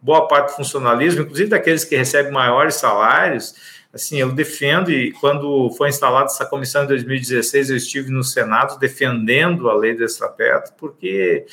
boa 0.00 0.26
parte 0.26 0.46
do 0.46 0.56
funcionalismo, 0.56 1.20
inclusive 1.20 1.50
daqueles 1.50 1.84
que 1.84 1.94
recebem 1.94 2.32
maiores 2.32 2.76
salários, 2.76 3.54
assim, 3.92 4.18
eu 4.18 4.32
defendo 4.32 4.90
e 4.90 5.12
quando 5.12 5.70
foi 5.76 5.88
instalada 5.88 6.26
essa 6.26 6.46
comissão 6.46 6.84
em 6.84 6.86
2016, 6.86 7.70
eu 7.70 7.76
estive 7.76 8.10
no 8.10 8.24
Senado 8.24 8.78
defendendo 8.78 9.68
a 9.68 9.74
lei 9.74 9.94
do 9.94 10.04
extrateto, 10.04 10.72
porque 10.78 11.44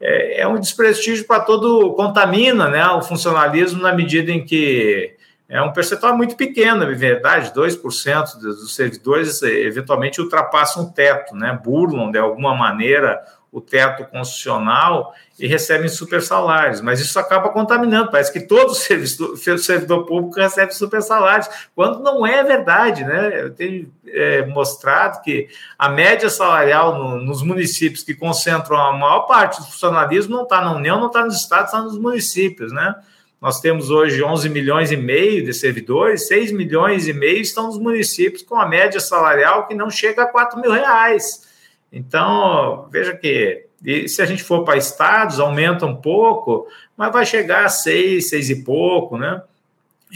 é, 0.00 0.42
é 0.42 0.48
um 0.48 0.60
desprestígio 0.60 1.26
para 1.26 1.40
todo, 1.40 1.92
contamina, 1.94 2.68
né, 2.68 2.86
o 2.88 3.02
funcionalismo 3.02 3.82
na 3.82 3.92
medida 3.92 4.30
em 4.30 4.44
que 4.44 5.16
é 5.48 5.62
um 5.62 5.72
percentual 5.72 6.14
muito 6.14 6.36
pequeno, 6.36 6.84
é 6.84 6.94
verdade, 6.94 7.54
2% 7.54 8.38
dos 8.38 8.74
servidores 8.74 9.42
eventualmente 9.42 10.20
ultrapassam 10.20 10.84
o 10.84 10.92
teto, 10.92 11.34
né? 11.34 11.58
burlam 11.64 12.12
de 12.12 12.18
alguma 12.18 12.54
maneira 12.54 13.18
o 13.50 13.60
teto 13.60 14.04
constitucional 14.04 15.14
e 15.38 15.46
recebem 15.46 15.88
super 15.88 16.20
salários, 16.20 16.80
mas 16.80 17.00
isso 17.00 17.18
acaba 17.18 17.48
contaminando. 17.48 18.10
Parece 18.10 18.32
que 18.32 18.40
todo 18.40 18.74
servidor, 18.76 19.36
servidor 19.58 20.04
público 20.04 20.38
recebe 20.38 20.74
super 20.74 21.00
salários, 21.00 21.48
quando 21.74 22.00
não 22.00 22.26
é 22.26 22.42
verdade, 22.44 23.04
né? 23.04 23.42
Eu 23.42 23.50
tenho 23.54 23.90
é, 24.06 24.44
mostrado 24.46 25.22
que 25.22 25.48
a 25.78 25.88
média 25.88 26.28
salarial 26.28 26.98
no, 26.98 27.16
nos 27.24 27.42
municípios 27.42 28.02
que 28.02 28.14
concentram 28.14 28.76
a 28.76 28.92
maior 28.92 29.20
parte 29.20 29.60
do 29.60 29.66
funcionalismo 29.66 30.36
não 30.36 30.42
está 30.42 30.60
na 30.60 30.72
União, 30.72 31.00
não 31.00 31.06
está 31.06 31.24
nos 31.24 31.36
estados, 31.36 31.66
está 31.66 31.80
nos 31.80 31.98
municípios, 31.98 32.72
né? 32.72 32.94
Nós 33.40 33.60
temos 33.60 33.88
hoje 33.88 34.20
11 34.20 34.48
milhões 34.48 34.90
e 34.90 34.96
meio 34.96 35.44
de 35.44 35.54
servidores, 35.54 36.26
6 36.26 36.50
milhões 36.50 37.06
e 37.06 37.12
meio 37.12 37.40
estão 37.40 37.68
nos 37.68 37.78
municípios 37.78 38.42
com 38.42 38.56
a 38.56 38.66
média 38.66 38.98
salarial 38.98 39.68
que 39.68 39.74
não 39.74 39.88
chega 39.88 40.24
a 40.24 40.26
4 40.26 40.60
mil 40.60 40.72
reais. 40.72 41.47
Então, 41.92 42.88
veja 42.90 43.16
que 43.16 43.66
se 44.08 44.20
a 44.20 44.26
gente 44.26 44.42
for 44.42 44.64
para 44.64 44.76
estados, 44.76 45.38
aumenta 45.38 45.86
um 45.86 45.96
pouco, 45.96 46.66
mas 46.96 47.12
vai 47.12 47.24
chegar 47.24 47.64
a 47.64 47.68
6, 47.68 48.28
6 48.28 48.50
e 48.50 48.64
pouco, 48.64 49.16
né? 49.16 49.42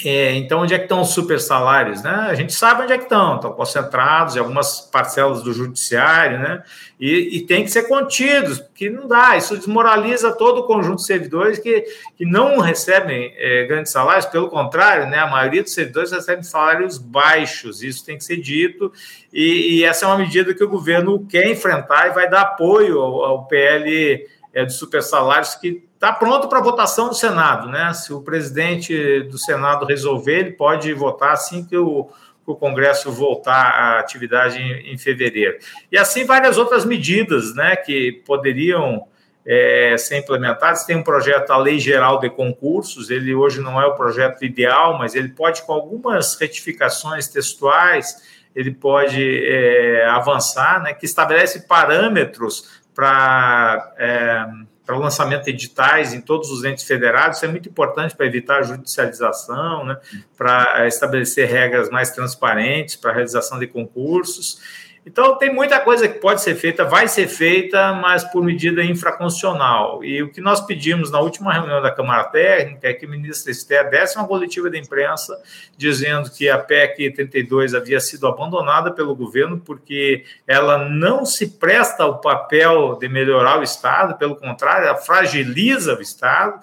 É, 0.04 0.34
então, 0.36 0.60
onde 0.60 0.72
é 0.72 0.78
que 0.78 0.84
estão 0.84 1.02
os 1.02 1.10
super 1.10 1.38
salários? 1.38 2.02
Né? 2.02 2.10
A 2.10 2.34
gente 2.34 2.54
sabe 2.54 2.82
onde 2.82 2.94
é 2.94 2.96
que 2.96 3.04
estão, 3.04 3.34
estão 3.34 3.52
concentrados 3.52 4.34
em 4.34 4.38
algumas 4.38 4.80
parcelas 4.80 5.42
do 5.42 5.52
judiciário, 5.52 6.38
né? 6.38 6.62
E, 6.98 7.36
e 7.36 7.46
tem 7.46 7.62
que 7.62 7.70
ser 7.70 7.82
contidos, 7.82 8.58
porque 8.58 8.88
não 8.88 9.06
dá, 9.06 9.36
isso 9.36 9.54
desmoraliza 9.54 10.32
todo 10.32 10.60
o 10.60 10.66
conjunto 10.66 10.96
de 10.96 11.06
servidores 11.06 11.58
que, 11.58 11.84
que 12.16 12.24
não 12.24 12.58
recebem 12.58 13.34
é, 13.36 13.66
grandes 13.66 13.92
salários, 13.92 14.24
pelo 14.24 14.48
contrário, 14.48 15.08
né? 15.08 15.18
A 15.18 15.26
maioria 15.26 15.62
dos 15.62 15.74
servidores 15.74 16.10
recebe 16.10 16.42
salários 16.42 16.96
baixos, 16.96 17.82
isso 17.82 18.02
tem 18.06 18.16
que 18.16 18.24
ser 18.24 18.38
dito, 18.38 18.90
e, 19.30 19.74
e 19.74 19.84
essa 19.84 20.06
é 20.06 20.08
uma 20.08 20.18
medida 20.18 20.54
que 20.54 20.64
o 20.64 20.68
governo 20.68 21.26
quer 21.26 21.50
enfrentar 21.50 22.06
e 22.06 22.14
vai 22.14 22.30
dar 22.30 22.42
apoio 22.42 22.98
ao, 22.98 23.24
ao 23.24 23.46
PL 23.46 24.26
é, 24.54 24.64
dos 24.64 24.76
super 24.76 25.02
salários 25.02 25.54
que 25.54 25.82
está 26.02 26.12
pronto 26.12 26.48
para 26.48 26.60
votação 26.60 27.08
do 27.08 27.14
Senado, 27.14 27.68
né? 27.68 27.94
Se 27.94 28.12
o 28.12 28.20
presidente 28.20 29.20
do 29.20 29.38
Senado 29.38 29.86
resolver, 29.86 30.40
ele 30.40 30.50
pode 30.50 30.92
votar 30.92 31.30
assim 31.30 31.64
que 31.64 31.76
o, 31.76 32.10
o 32.44 32.56
Congresso 32.56 33.12
voltar 33.12 33.70
à 33.70 34.00
atividade 34.00 34.58
em, 34.58 34.92
em, 34.92 34.98
fevereiro. 34.98 35.58
E 35.92 35.96
assim 35.96 36.24
várias 36.24 36.58
outras 36.58 36.84
medidas, 36.84 37.54
né, 37.54 37.76
que 37.76 38.20
poderiam 38.26 39.06
é, 39.46 39.94
ser 39.96 40.18
implementadas. 40.18 40.84
Tem 40.84 40.96
um 40.96 41.04
projeto, 41.04 41.52
a 41.52 41.56
Lei 41.56 41.78
Geral 41.78 42.18
de 42.18 42.28
Concursos, 42.28 43.08
ele 43.08 43.32
hoje 43.32 43.60
não 43.60 43.80
é 43.80 43.86
o 43.86 43.94
projeto 43.94 44.44
ideal, 44.44 44.98
mas 44.98 45.14
ele 45.14 45.28
pode, 45.28 45.62
com 45.62 45.72
algumas 45.72 46.34
retificações 46.34 47.28
textuais, 47.28 48.16
ele 48.56 48.72
pode 48.72 49.22
é, 49.46 50.04
avançar, 50.06 50.82
né, 50.82 50.94
que 50.94 51.06
estabelece 51.06 51.60
parâmetros 51.68 52.82
para 52.92 53.94
é, 53.96 54.46
para 54.84 54.96
o 54.96 55.00
lançamento 55.00 55.44
de 55.44 55.50
editais 55.50 56.12
em 56.12 56.20
todos 56.20 56.50
os 56.50 56.64
entes 56.64 56.84
federados, 56.84 57.36
isso 57.36 57.46
é 57.46 57.48
muito 57.48 57.68
importante 57.68 58.16
para 58.16 58.26
evitar 58.26 58.58
a 58.58 58.62
judicialização, 58.62 59.84
né, 59.84 59.96
para 60.36 60.86
estabelecer 60.86 61.48
regras 61.48 61.88
mais 61.88 62.10
transparentes 62.10 62.96
para 62.96 63.10
a 63.10 63.14
realização 63.14 63.58
de 63.58 63.66
concursos. 63.66 64.60
Então, 65.04 65.36
tem 65.36 65.52
muita 65.52 65.80
coisa 65.80 66.08
que 66.08 66.20
pode 66.20 66.42
ser 66.42 66.54
feita, 66.54 66.84
vai 66.84 67.08
ser 67.08 67.26
feita, 67.26 67.92
mas 67.94 68.22
por 68.22 68.42
medida 68.42 68.84
infraconstitucional. 68.84 70.04
E 70.04 70.22
o 70.22 70.30
que 70.30 70.40
nós 70.40 70.60
pedimos 70.60 71.10
na 71.10 71.18
última 71.18 71.52
reunião 71.52 71.82
da 71.82 71.90
Câmara 71.90 72.22
Técnica 72.24 72.88
é 72.88 72.94
que 72.94 73.04
o 73.04 73.10
ministro 73.10 73.50
Esther 73.50 73.90
desse 73.90 74.16
uma 74.16 74.28
coletiva 74.28 74.70
de 74.70 74.78
imprensa 74.78 75.36
dizendo 75.76 76.30
que 76.30 76.48
a 76.48 76.56
PEC 76.56 77.10
32 77.10 77.74
havia 77.74 77.98
sido 77.98 78.28
abandonada 78.28 78.92
pelo 78.92 79.16
governo 79.16 79.58
porque 79.58 80.24
ela 80.46 80.78
não 80.78 81.26
se 81.26 81.58
presta 81.58 82.04
ao 82.04 82.20
papel 82.20 82.96
de 83.00 83.08
melhorar 83.08 83.58
o 83.58 83.64
Estado, 83.64 84.16
pelo 84.16 84.36
contrário, 84.36 84.86
ela 84.86 84.98
fragiliza 84.98 85.96
o 85.96 86.00
Estado, 86.00 86.60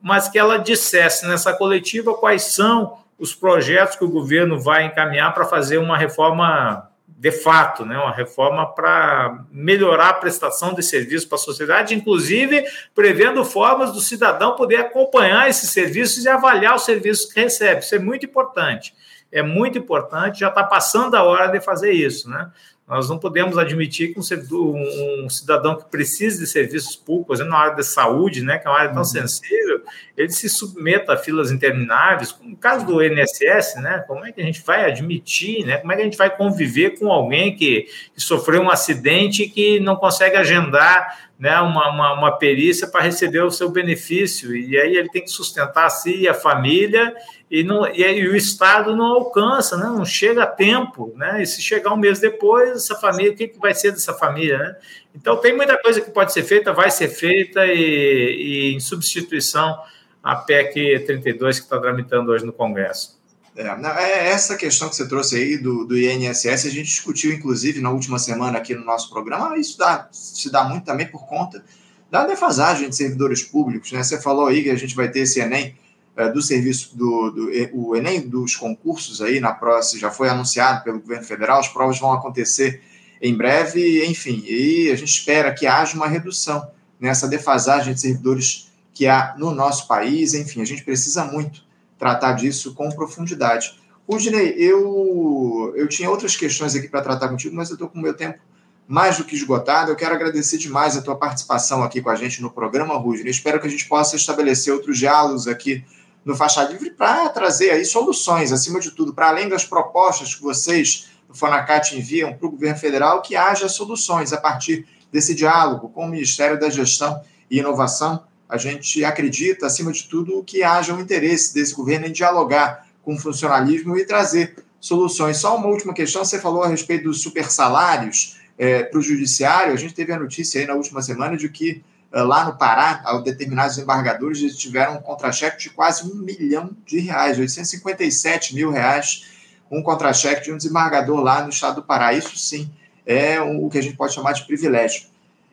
mas 0.00 0.28
que 0.28 0.38
ela 0.38 0.58
dissesse 0.58 1.26
nessa 1.26 1.52
coletiva 1.52 2.14
quais 2.14 2.54
são 2.54 2.98
os 3.18 3.34
projetos 3.34 3.96
que 3.96 4.04
o 4.04 4.10
governo 4.10 4.60
vai 4.60 4.84
encaminhar 4.84 5.34
para 5.34 5.44
fazer 5.44 5.78
uma 5.78 5.98
reforma 5.98 6.87
de 7.20 7.32
fato, 7.32 7.84
né, 7.84 7.98
uma 7.98 8.12
reforma 8.12 8.64
para 8.64 9.44
melhorar 9.50 10.10
a 10.10 10.14
prestação 10.14 10.72
de 10.72 10.84
serviços 10.84 11.26
para 11.26 11.34
a 11.34 11.40
sociedade, 11.40 11.92
inclusive 11.92 12.64
prevendo 12.94 13.44
formas 13.44 13.92
do 13.92 14.00
cidadão 14.00 14.54
poder 14.54 14.76
acompanhar 14.76 15.50
esses 15.50 15.70
serviços 15.70 16.24
e 16.24 16.28
avaliar 16.28 16.76
os 16.76 16.84
serviços 16.84 17.32
que 17.32 17.40
recebe. 17.40 17.80
Isso 17.80 17.96
é 17.96 17.98
muito 17.98 18.24
importante. 18.24 18.94
É 19.32 19.42
muito 19.42 19.76
importante, 19.76 20.38
já 20.38 20.48
está 20.48 20.62
passando 20.62 21.16
a 21.16 21.24
hora 21.24 21.48
de 21.48 21.60
fazer 21.60 21.90
isso, 21.90 22.30
né? 22.30 22.52
Nós 22.88 23.08
não 23.08 23.18
podemos 23.18 23.58
admitir 23.58 24.14
que 24.14 24.18
um, 24.18 25.24
um 25.24 25.28
cidadão 25.28 25.76
que 25.76 25.84
precisa 25.84 26.38
de 26.38 26.46
serviços 26.46 26.96
públicos, 26.96 27.38
na 27.40 27.56
área 27.56 27.76
da 27.76 27.82
saúde, 27.82 28.42
né, 28.42 28.58
que 28.58 28.66
é 28.66 28.70
uma 28.70 28.78
área 28.78 28.90
tão 28.90 28.98
uhum. 28.98 29.04
sensível, 29.04 29.82
ele 30.16 30.30
se 30.30 30.48
submeta 30.48 31.12
a 31.12 31.16
filas 31.16 31.50
intermináveis. 31.52 32.34
No 32.42 32.56
caso 32.56 32.86
do 32.86 33.02
INSS, 33.02 33.76
né, 33.76 34.02
como 34.06 34.24
é 34.24 34.32
que 34.32 34.40
a 34.40 34.44
gente 34.44 34.62
vai 34.62 34.90
admitir, 34.90 35.66
né, 35.66 35.76
como 35.76 35.92
é 35.92 35.96
que 35.96 36.02
a 36.02 36.04
gente 36.04 36.16
vai 36.16 36.34
conviver 36.34 36.98
com 36.98 37.12
alguém 37.12 37.54
que, 37.54 37.88
que 38.14 38.20
sofreu 38.20 38.62
um 38.62 38.70
acidente 38.70 39.42
e 39.42 39.48
que 39.50 39.78
não 39.80 39.96
consegue 39.96 40.36
agendar 40.36 41.27
né, 41.38 41.58
uma, 41.60 41.90
uma, 41.90 42.12
uma 42.14 42.38
perícia 42.38 42.88
para 42.88 43.02
receber 43.02 43.42
o 43.42 43.50
seu 43.50 43.70
benefício? 43.70 44.56
E 44.56 44.78
aí 44.78 44.96
ele 44.96 45.08
tem 45.08 45.22
que 45.22 45.30
sustentar 45.30 45.86
a 45.86 45.90
si 45.90 46.22
e 46.22 46.28
a 46.28 46.34
família 46.34 47.14
e, 47.50 47.62
não, 47.62 47.86
e, 47.86 48.02
e, 48.02 48.28
o 48.28 48.36
Estado 48.36 48.94
não 48.94 49.06
alcança, 49.06 49.76
né? 49.76 49.84
não 49.84 50.04
chega 50.04 50.42
a 50.42 50.46
tempo, 50.46 51.12
né? 51.16 51.42
E 51.42 51.46
se 51.46 51.62
chegar 51.62 51.92
um 51.92 51.96
mês 51.96 52.20
depois, 52.20 52.70
essa 52.70 52.94
família, 52.94 53.32
o 53.32 53.36
que, 53.36 53.48
que 53.48 53.58
vai 53.58 53.74
ser 53.74 53.92
dessa 53.92 54.12
família, 54.12 54.58
né? 54.58 54.76
Então 55.14 55.36
tem 55.36 55.56
muita 55.56 55.76
coisa 55.78 56.00
que 56.00 56.10
pode 56.10 56.32
ser 56.32 56.42
feita, 56.42 56.72
vai 56.72 56.90
ser 56.90 57.08
feita, 57.08 57.66
e, 57.66 58.70
e 58.70 58.74
em 58.74 58.80
substituição 58.80 59.78
a 60.22 60.36
PEC 60.36 61.04
32 61.06 61.58
que 61.58 61.64
está 61.64 61.78
tramitando 61.80 62.30
hoje 62.30 62.44
no 62.44 62.52
Congresso. 62.52 63.17
É, 63.58 63.66
é, 63.66 64.28
essa 64.28 64.54
questão 64.54 64.88
que 64.88 64.94
você 64.94 65.08
trouxe 65.08 65.34
aí 65.34 65.58
do, 65.58 65.84
do 65.84 65.98
INSS, 65.98 66.64
a 66.64 66.70
gente 66.70 66.84
discutiu, 66.84 67.32
inclusive, 67.32 67.80
na 67.80 67.90
última 67.90 68.16
semana 68.16 68.56
aqui 68.56 68.72
no 68.72 68.84
nosso 68.84 69.10
programa, 69.10 69.58
isso 69.58 69.76
dá, 69.76 70.08
se 70.12 70.48
dá 70.48 70.62
muito 70.62 70.84
também 70.84 71.08
por 71.08 71.26
conta 71.26 71.64
da 72.08 72.24
defasagem 72.24 72.88
de 72.88 72.94
servidores 72.94 73.42
públicos, 73.42 73.90
né? 73.90 74.00
Você 74.00 74.20
falou 74.20 74.46
aí 74.46 74.62
que 74.62 74.70
a 74.70 74.76
gente 74.76 74.94
vai 74.94 75.10
ter 75.10 75.20
esse 75.20 75.40
Enem 75.40 75.74
é, 76.16 76.30
do 76.30 76.40
serviço 76.40 76.96
do, 76.96 77.30
do 77.30 77.50
o 77.72 77.96
Enem 77.96 78.28
dos 78.28 78.54
concursos 78.54 79.20
aí 79.20 79.40
na 79.40 79.52
próxima 79.52 80.02
já 80.02 80.10
foi 80.10 80.28
anunciado 80.28 80.84
pelo 80.84 81.00
governo 81.00 81.24
federal, 81.24 81.58
as 81.58 81.68
provas 81.68 81.98
vão 81.98 82.12
acontecer 82.12 82.80
em 83.20 83.36
breve, 83.36 84.06
enfim, 84.06 84.40
e 84.46 84.88
a 84.92 84.94
gente 84.94 85.10
espera 85.10 85.52
que 85.52 85.66
haja 85.66 85.96
uma 85.96 86.06
redução 86.06 86.70
nessa 87.00 87.26
defasagem 87.26 87.92
de 87.92 88.00
servidores 88.00 88.70
que 88.94 89.08
há 89.08 89.34
no 89.36 89.50
nosso 89.50 89.88
país, 89.88 90.32
enfim, 90.32 90.62
a 90.62 90.64
gente 90.64 90.84
precisa 90.84 91.24
muito 91.24 91.66
tratar 91.98 92.32
disso 92.32 92.74
com 92.74 92.88
profundidade. 92.90 93.78
Rudney, 94.08 94.54
eu, 94.56 95.74
eu 95.76 95.86
tinha 95.88 96.08
outras 96.08 96.36
questões 96.36 96.74
aqui 96.74 96.88
para 96.88 97.02
tratar 97.02 97.28
contigo, 97.28 97.54
mas 97.54 97.68
eu 97.68 97.74
estou 97.74 97.88
com 97.88 97.98
o 97.98 98.02
meu 98.02 98.14
tempo 98.14 98.38
mais 98.86 99.18
do 99.18 99.24
que 99.24 99.34
esgotado. 99.34 99.90
Eu 99.90 99.96
quero 99.96 100.14
agradecer 100.14 100.56
demais 100.56 100.96
a 100.96 101.02
tua 101.02 101.14
participação 101.14 101.82
aqui 101.82 102.00
com 102.00 102.08
a 102.08 102.14
gente 102.14 102.40
no 102.40 102.50
programa, 102.50 102.96
Rudney. 102.96 103.30
Espero 103.30 103.60
que 103.60 103.66
a 103.66 103.70
gente 103.70 103.86
possa 103.86 104.16
estabelecer 104.16 104.72
outros 104.72 104.96
diálogos 104.96 105.46
aqui 105.46 105.84
no 106.24 106.34
Faixa 106.34 106.62
Livre 106.64 106.90
para 106.90 107.28
trazer 107.28 107.70
aí 107.70 107.84
soluções, 107.84 108.50
acima 108.50 108.80
de 108.80 108.90
tudo, 108.90 109.12
para 109.12 109.28
além 109.28 109.48
das 109.48 109.64
propostas 109.64 110.34
que 110.34 110.42
vocês 110.42 111.08
do 111.28 111.34
Fonacat 111.34 111.94
enviam 111.94 112.32
para 112.32 112.46
o 112.46 112.50
governo 112.50 112.78
federal, 112.78 113.20
que 113.20 113.36
haja 113.36 113.68
soluções 113.68 114.32
a 114.32 114.38
partir 114.38 114.86
desse 115.12 115.34
diálogo 115.34 115.90
com 115.90 116.06
o 116.06 116.08
Ministério 116.08 116.58
da 116.58 116.70
Gestão 116.70 117.22
e 117.50 117.58
Inovação. 117.58 118.24
A 118.48 118.56
gente 118.56 119.04
acredita, 119.04 119.66
acima 119.66 119.92
de 119.92 120.04
tudo, 120.04 120.42
que 120.42 120.62
haja 120.62 120.94
um 120.94 121.00
interesse 121.00 121.52
desse 121.52 121.74
governo 121.74 122.06
em 122.06 122.12
dialogar 122.12 122.86
com 123.02 123.14
o 123.14 123.18
funcionalismo 123.18 123.96
e 123.96 124.04
trazer 124.04 124.56
soluções. 124.80 125.36
Só 125.36 125.56
uma 125.56 125.66
última 125.66 125.92
questão: 125.92 126.24
você 126.24 126.38
falou 126.38 126.62
a 126.62 126.68
respeito 126.68 127.04
dos 127.04 127.20
super 127.20 127.50
salários 127.50 128.38
é, 128.56 128.82
para 128.82 128.98
o 128.98 129.02
judiciário. 129.02 129.72
A 129.72 129.76
gente 129.76 129.94
teve 129.94 130.12
a 130.12 130.18
notícia 130.18 130.60
aí 130.60 130.66
na 130.66 130.74
última 130.74 131.02
semana 131.02 131.36
de 131.36 131.48
que 131.48 131.82
é, 132.12 132.22
lá 132.22 132.44
no 132.44 132.56
Pará, 132.56 133.02
determinados 133.22 133.76
embargadores, 133.76 134.40
eles 134.40 134.56
tiveram 134.56 134.96
um 134.96 135.00
contra-cheque 135.00 135.58
de 135.58 135.70
quase 135.70 136.10
um 136.10 136.14
milhão 136.14 136.70
de 136.86 137.00
reais, 137.00 137.38
857 137.38 138.54
mil 138.54 138.70
reais, 138.70 139.26
um 139.70 139.82
contra-cheque 139.82 140.44
de 140.44 140.52
um 140.52 140.56
desembargador 140.56 141.20
lá 141.20 141.42
no 141.42 141.50
estado 141.50 141.76
do 141.76 141.82
Pará. 141.82 142.14
Isso 142.14 142.36
sim 142.38 142.70
é 143.06 143.40
o 143.40 143.68
que 143.68 143.78
a 143.78 143.82
gente 143.82 143.96
pode 143.96 144.14
chamar 144.14 144.32
de 144.32 144.46
privilégio. 144.46 145.07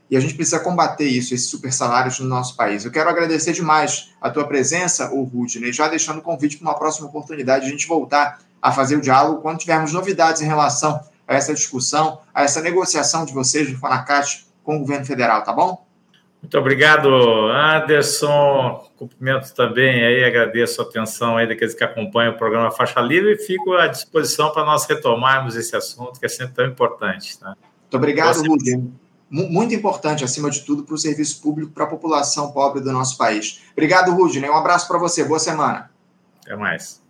E 0.10 0.15
a 0.15 0.20
gente 0.20 0.36
precisa 0.36 0.60
combater 0.60 1.06
isso, 1.06 1.34
esses 1.34 1.48
super 1.48 1.74
salários 1.74 2.20
no 2.20 2.28
nosso 2.28 2.56
país. 2.56 2.86
Eu 2.86 2.91
quero 2.91 3.10
agradecer 3.10 3.54
demais 3.54 4.13
a 4.22 4.30
tua 4.30 4.48
presença, 4.48 5.12
o 5.12 5.24
Rudney, 5.24 5.74
já 5.74 5.88
deixando 5.88 6.20
o 6.20 6.22
convite 6.22 6.58
para 6.58 6.68
uma 6.68 6.78
próxima 6.78 7.08
oportunidade 7.08 7.65
de 7.65 7.70
a 7.70 7.72
gente 7.72 7.88
voltar 7.88 8.39
a 8.62 8.72
fazer 8.72 8.98
o 8.98 9.02
diálogo 9.02 9.41
quando 9.41 9.60
tivermos 9.60 9.91
novidades 9.94 10.41
em 10.41 10.46
relação 10.46 11.00
a 11.28 11.36
essa 11.36 11.54
discussão, 11.54 12.20
a 12.34 12.44
essa 12.44 12.62
negociação 12.62 13.26
de 13.26 13.34
vocês 13.34 13.72
do 13.72 13.78
Fonacate 13.78 14.46
com 14.63 14.78
o 14.78 14.80
governo 14.80 15.06
federal, 15.06 15.44
tá 15.44 15.52
bom? 15.52 15.86
Muito 16.41 16.58
obrigado, 16.60 17.10
Anderson. 17.50 18.88
Cumprimento 18.98 19.52
também 19.56 20.06
aí, 20.06 20.24
agradeço 20.24 20.80
a 20.80 20.86
atenção 20.86 21.38
aí 21.38 21.48
daqueles 21.48 21.74
que 21.74 21.84
acompanham 21.84 22.34
o 22.34 22.38
programa 22.38 22.70
Faixa 22.70 23.02
Livre 23.02 23.34
e 23.34 23.38
fico 23.38 23.74
à 23.74 23.88
disposição 23.88 24.52
para 24.52 24.63
nós 24.63 24.86
retomarmos 24.86 25.56
esse 25.56 25.76
assunto 25.76 26.20
que 26.20 26.26
é 26.28 26.30
sempre 26.30 26.54
tão 26.54 26.65
importante. 26.68 27.39
Tá? 27.39 27.48
Muito 27.48 27.98
obrigado, 27.98 28.44
Rudney 28.48 28.91
muito 29.30 29.74
importante, 29.74 30.24
acima 30.24 30.50
de 30.50 30.62
tudo, 30.62 30.84
para 30.84 30.96
o 30.96 30.98
serviço 30.98 31.42
público, 31.42 31.72
para 31.72 31.86
a 31.86 31.88
população 31.88 32.52
pobre 32.52 32.82
do 32.82 32.92
nosso 32.92 33.18
país. 33.18 33.62
Obrigado, 33.74 34.14
Rudney. 34.14 34.50
Um 34.50 34.56
abraço 34.56 34.88
para 34.88 34.98
você. 34.98 35.24
Boa 35.24 35.40
semana. 35.40 35.90
Até 36.44 36.56
mais. 36.56 37.02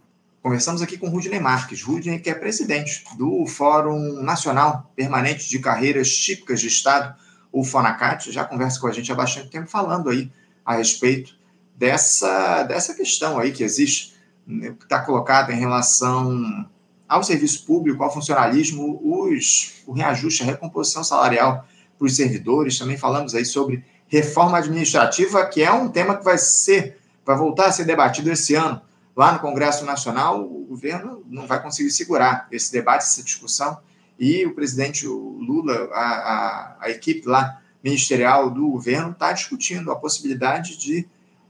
Conversamos 0.42 0.82
aqui 0.82 0.98
com 0.98 1.10
Rudney 1.10 1.40
Marques. 1.40 1.82
Rudney, 1.82 2.20
que 2.20 2.30
é 2.30 2.36
presidente 2.36 3.04
do 3.18 3.46
Fórum 3.48 4.22
Nacional 4.22 4.92
Permanente 4.96 5.50
de 5.50 5.60
Carreiras 5.60 6.16
Típicas 6.16 6.62
de 6.62 6.68
Estado, 6.68 7.16
o 7.52 7.64
FONACAT. 7.64 8.32
Já 8.32 8.46
conversa 8.46 8.80
com 8.80 8.88
a 8.88 8.92
gente 8.92 9.12
há 9.12 9.16
bastante 9.16 9.50
tempo 9.50 9.68
falando 9.68 10.10
aí 10.10 10.32
a 10.64 10.76
respeito 10.76 11.36
dessa, 11.76 12.64
dessa 12.64 12.94
questão 12.94 13.40
aí 13.40 13.52
que 13.52 13.64
existe, 13.64 14.14
né, 14.46 14.72
que 14.78 14.84
está 14.84 15.02
colocada 15.02 15.52
em 15.52 15.60
relação 15.60 16.70
ao 17.08 17.24
serviço 17.24 17.66
público, 17.66 18.04
ao 18.04 18.14
funcionalismo, 18.14 19.02
os, 19.04 19.84
o 19.86 19.94
reajuste, 19.94 20.44
a 20.44 20.46
recomposição 20.46 21.04
salarial 21.04 21.68
para 21.98 22.06
os 22.06 22.16
servidores. 22.16 22.78
Também 22.78 22.98
falamos 22.98 23.36
aí 23.36 23.46
sobre 23.46 23.84
reforma 24.08 24.58
administrativa, 24.58 25.46
que 25.46 25.62
é 25.62 25.72
um 25.72 25.90
tema 25.90 26.16
que 26.16 26.24
vai 26.24 26.38
ser, 26.38 26.98
vai 27.26 27.38
voltar 27.38 27.68
a 27.68 27.72
ser 27.72 27.86
debatido 27.86 28.32
esse 28.32 28.56
ano 28.56 28.82
lá 29.16 29.32
no 29.32 29.40
Congresso 29.40 29.86
Nacional. 29.86 30.42
O 30.42 30.66
governo 30.66 31.24
não 31.28 31.48
vai 31.48 31.62
conseguir 31.62 31.92
segurar 31.92 32.48
esse 32.52 32.72
debate, 32.72 33.04
essa 33.04 33.24
discussão, 33.24 33.78
e 34.20 34.46
o 34.46 34.54
presidente 34.54 35.06
Lula, 35.08 35.90
a, 35.92 36.02
a, 36.02 36.78
a 36.82 36.90
equipe 36.90 37.28
lá 37.28 37.60
ministerial 37.84 38.50
do 38.50 38.70
governo 38.70 39.12
está 39.12 39.32
discutindo 39.32 39.92
a 39.92 39.96
possibilidade 39.96 40.78
de, 40.78 41.08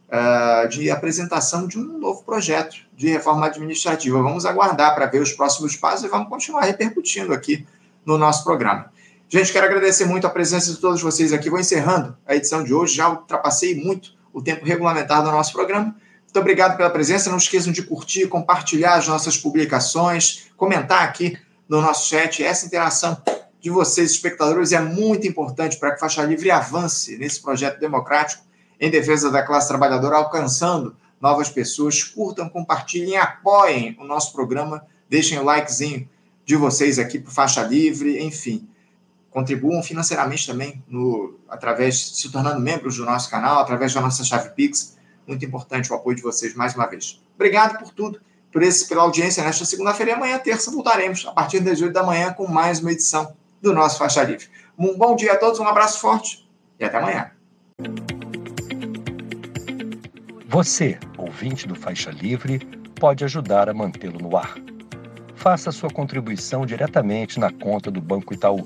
uh, 0.10 0.67
de 0.67 0.91
apresentação 0.91 1.65
de 1.67 1.79
um 1.79 1.97
novo 1.97 2.23
projeto 2.23 2.75
de 2.95 3.08
reforma 3.08 3.45
administrativa. 3.45 4.21
Vamos 4.21 4.45
aguardar 4.45 4.93
para 4.95 5.05
ver 5.05 5.21
os 5.21 5.31
próximos 5.31 5.75
passos 5.77 6.03
e 6.03 6.10
vamos 6.10 6.27
continuar 6.27 6.63
repercutindo 6.63 7.34
aqui 7.34 7.65
no 8.05 8.17
nosso 8.17 8.43
programa. 8.43 8.91
Gente, 9.27 9.51
quero 9.51 9.65
agradecer 9.65 10.05
muito 10.05 10.27
a 10.27 10.29
presença 10.29 10.71
de 10.71 10.77
todos 10.77 11.01
vocês 11.01 11.33
aqui. 11.33 11.49
Vou 11.49 11.59
encerrando 11.59 12.15
a 12.27 12.35
edição 12.35 12.63
de 12.63 12.71
hoje. 12.71 12.95
Já 12.95 13.09
ultrapassei 13.09 13.73
muito 13.73 14.13
o 14.31 14.39
tempo 14.39 14.63
regulamentar 14.63 15.23
do 15.23 15.31
nosso 15.31 15.51
programa. 15.51 15.95
Muito 16.21 16.39
obrigado 16.39 16.77
pela 16.77 16.91
presença. 16.91 17.31
Não 17.31 17.38
esqueçam 17.38 17.73
de 17.73 17.81
curtir, 17.81 18.27
compartilhar 18.27 18.93
as 18.93 19.07
nossas 19.07 19.35
publicações, 19.35 20.45
comentar 20.55 21.03
aqui 21.03 21.39
no 21.67 21.81
nosso 21.81 22.07
chat. 22.07 22.43
Essa 22.43 22.67
interação 22.67 23.19
de 23.59 23.71
vocês, 23.71 24.11
espectadores, 24.11 24.71
é 24.71 24.79
muito 24.79 25.25
importante 25.27 25.77
para 25.77 25.93
que 25.93 25.99
Faixa 25.99 26.21
Livre 26.21 26.51
avance 26.51 27.17
nesse 27.17 27.41
projeto 27.41 27.79
democrático 27.79 28.43
em 28.79 28.91
defesa 28.91 29.31
da 29.31 29.41
classe 29.41 29.67
trabalhadora, 29.67 30.17
alcançando 30.17 30.95
novas 31.19 31.49
pessoas. 31.49 32.03
Curtam, 32.03 32.47
compartilhem, 32.47 33.17
apoiem 33.17 33.97
o 33.99 34.03
nosso 34.05 34.33
programa. 34.33 34.85
Deixem 35.09 35.39
o 35.39 35.43
likezinho 35.43 36.07
de 36.45 36.55
vocês 36.55 36.99
aqui 36.99 37.17
para 37.17 37.31
Faixa 37.31 37.63
Livre, 37.63 38.23
enfim 38.23 38.69
contribuam 39.35 39.83
financeiramente 39.83 40.47
também 40.47 40.81
no, 40.87 41.37
através, 41.49 42.15
se 42.15 42.31
tornando 42.31 42.61
membros 42.61 42.95
do 42.95 43.03
nosso 43.03 43.29
canal, 43.29 43.59
através 43.59 43.93
da 43.93 43.99
nossa 43.99 44.23
chave 44.23 44.51
Pix. 44.51 44.97
Muito 45.27 45.43
importante 45.43 45.91
o 45.91 45.95
apoio 45.95 46.15
de 46.15 46.21
vocês 46.21 46.55
mais 46.55 46.73
uma 46.73 46.85
vez. 46.85 47.21
Obrigado 47.35 47.77
por 47.77 47.91
tudo, 47.91 48.21
por 48.49 48.63
esse, 48.63 48.87
pela 48.87 49.01
audiência 49.01 49.43
nesta 49.43 49.65
segunda-feira 49.65 50.11
e 50.11 50.13
amanhã, 50.13 50.39
terça, 50.39 50.71
voltaremos 50.71 51.25
a 51.27 51.33
partir 51.33 51.59
das 51.59 51.81
8 51.81 51.91
da 51.91 52.01
manhã 52.01 52.31
com 52.31 52.47
mais 52.47 52.79
uma 52.79 52.93
edição 52.93 53.35
do 53.61 53.73
nosso 53.73 53.97
Faixa 53.97 54.23
Livre. 54.23 54.47
Um 54.79 54.97
bom 54.97 55.17
dia 55.17 55.33
a 55.33 55.37
todos, 55.37 55.59
um 55.59 55.67
abraço 55.67 55.99
forte 55.99 56.49
e 56.79 56.85
até 56.85 56.97
amanhã. 56.97 57.31
Você, 60.47 60.97
ouvinte 61.17 61.67
do 61.67 61.75
Faixa 61.75 62.09
Livre, 62.09 62.59
pode 62.97 63.25
ajudar 63.25 63.67
a 63.67 63.73
mantê-lo 63.73 64.17
no 64.17 64.37
ar. 64.37 64.55
Faça 65.35 65.73
sua 65.73 65.89
contribuição 65.89 66.65
diretamente 66.65 67.37
na 67.37 67.51
conta 67.51 67.91
do 67.91 67.99
Banco 67.99 68.33
Itaú 68.33 68.65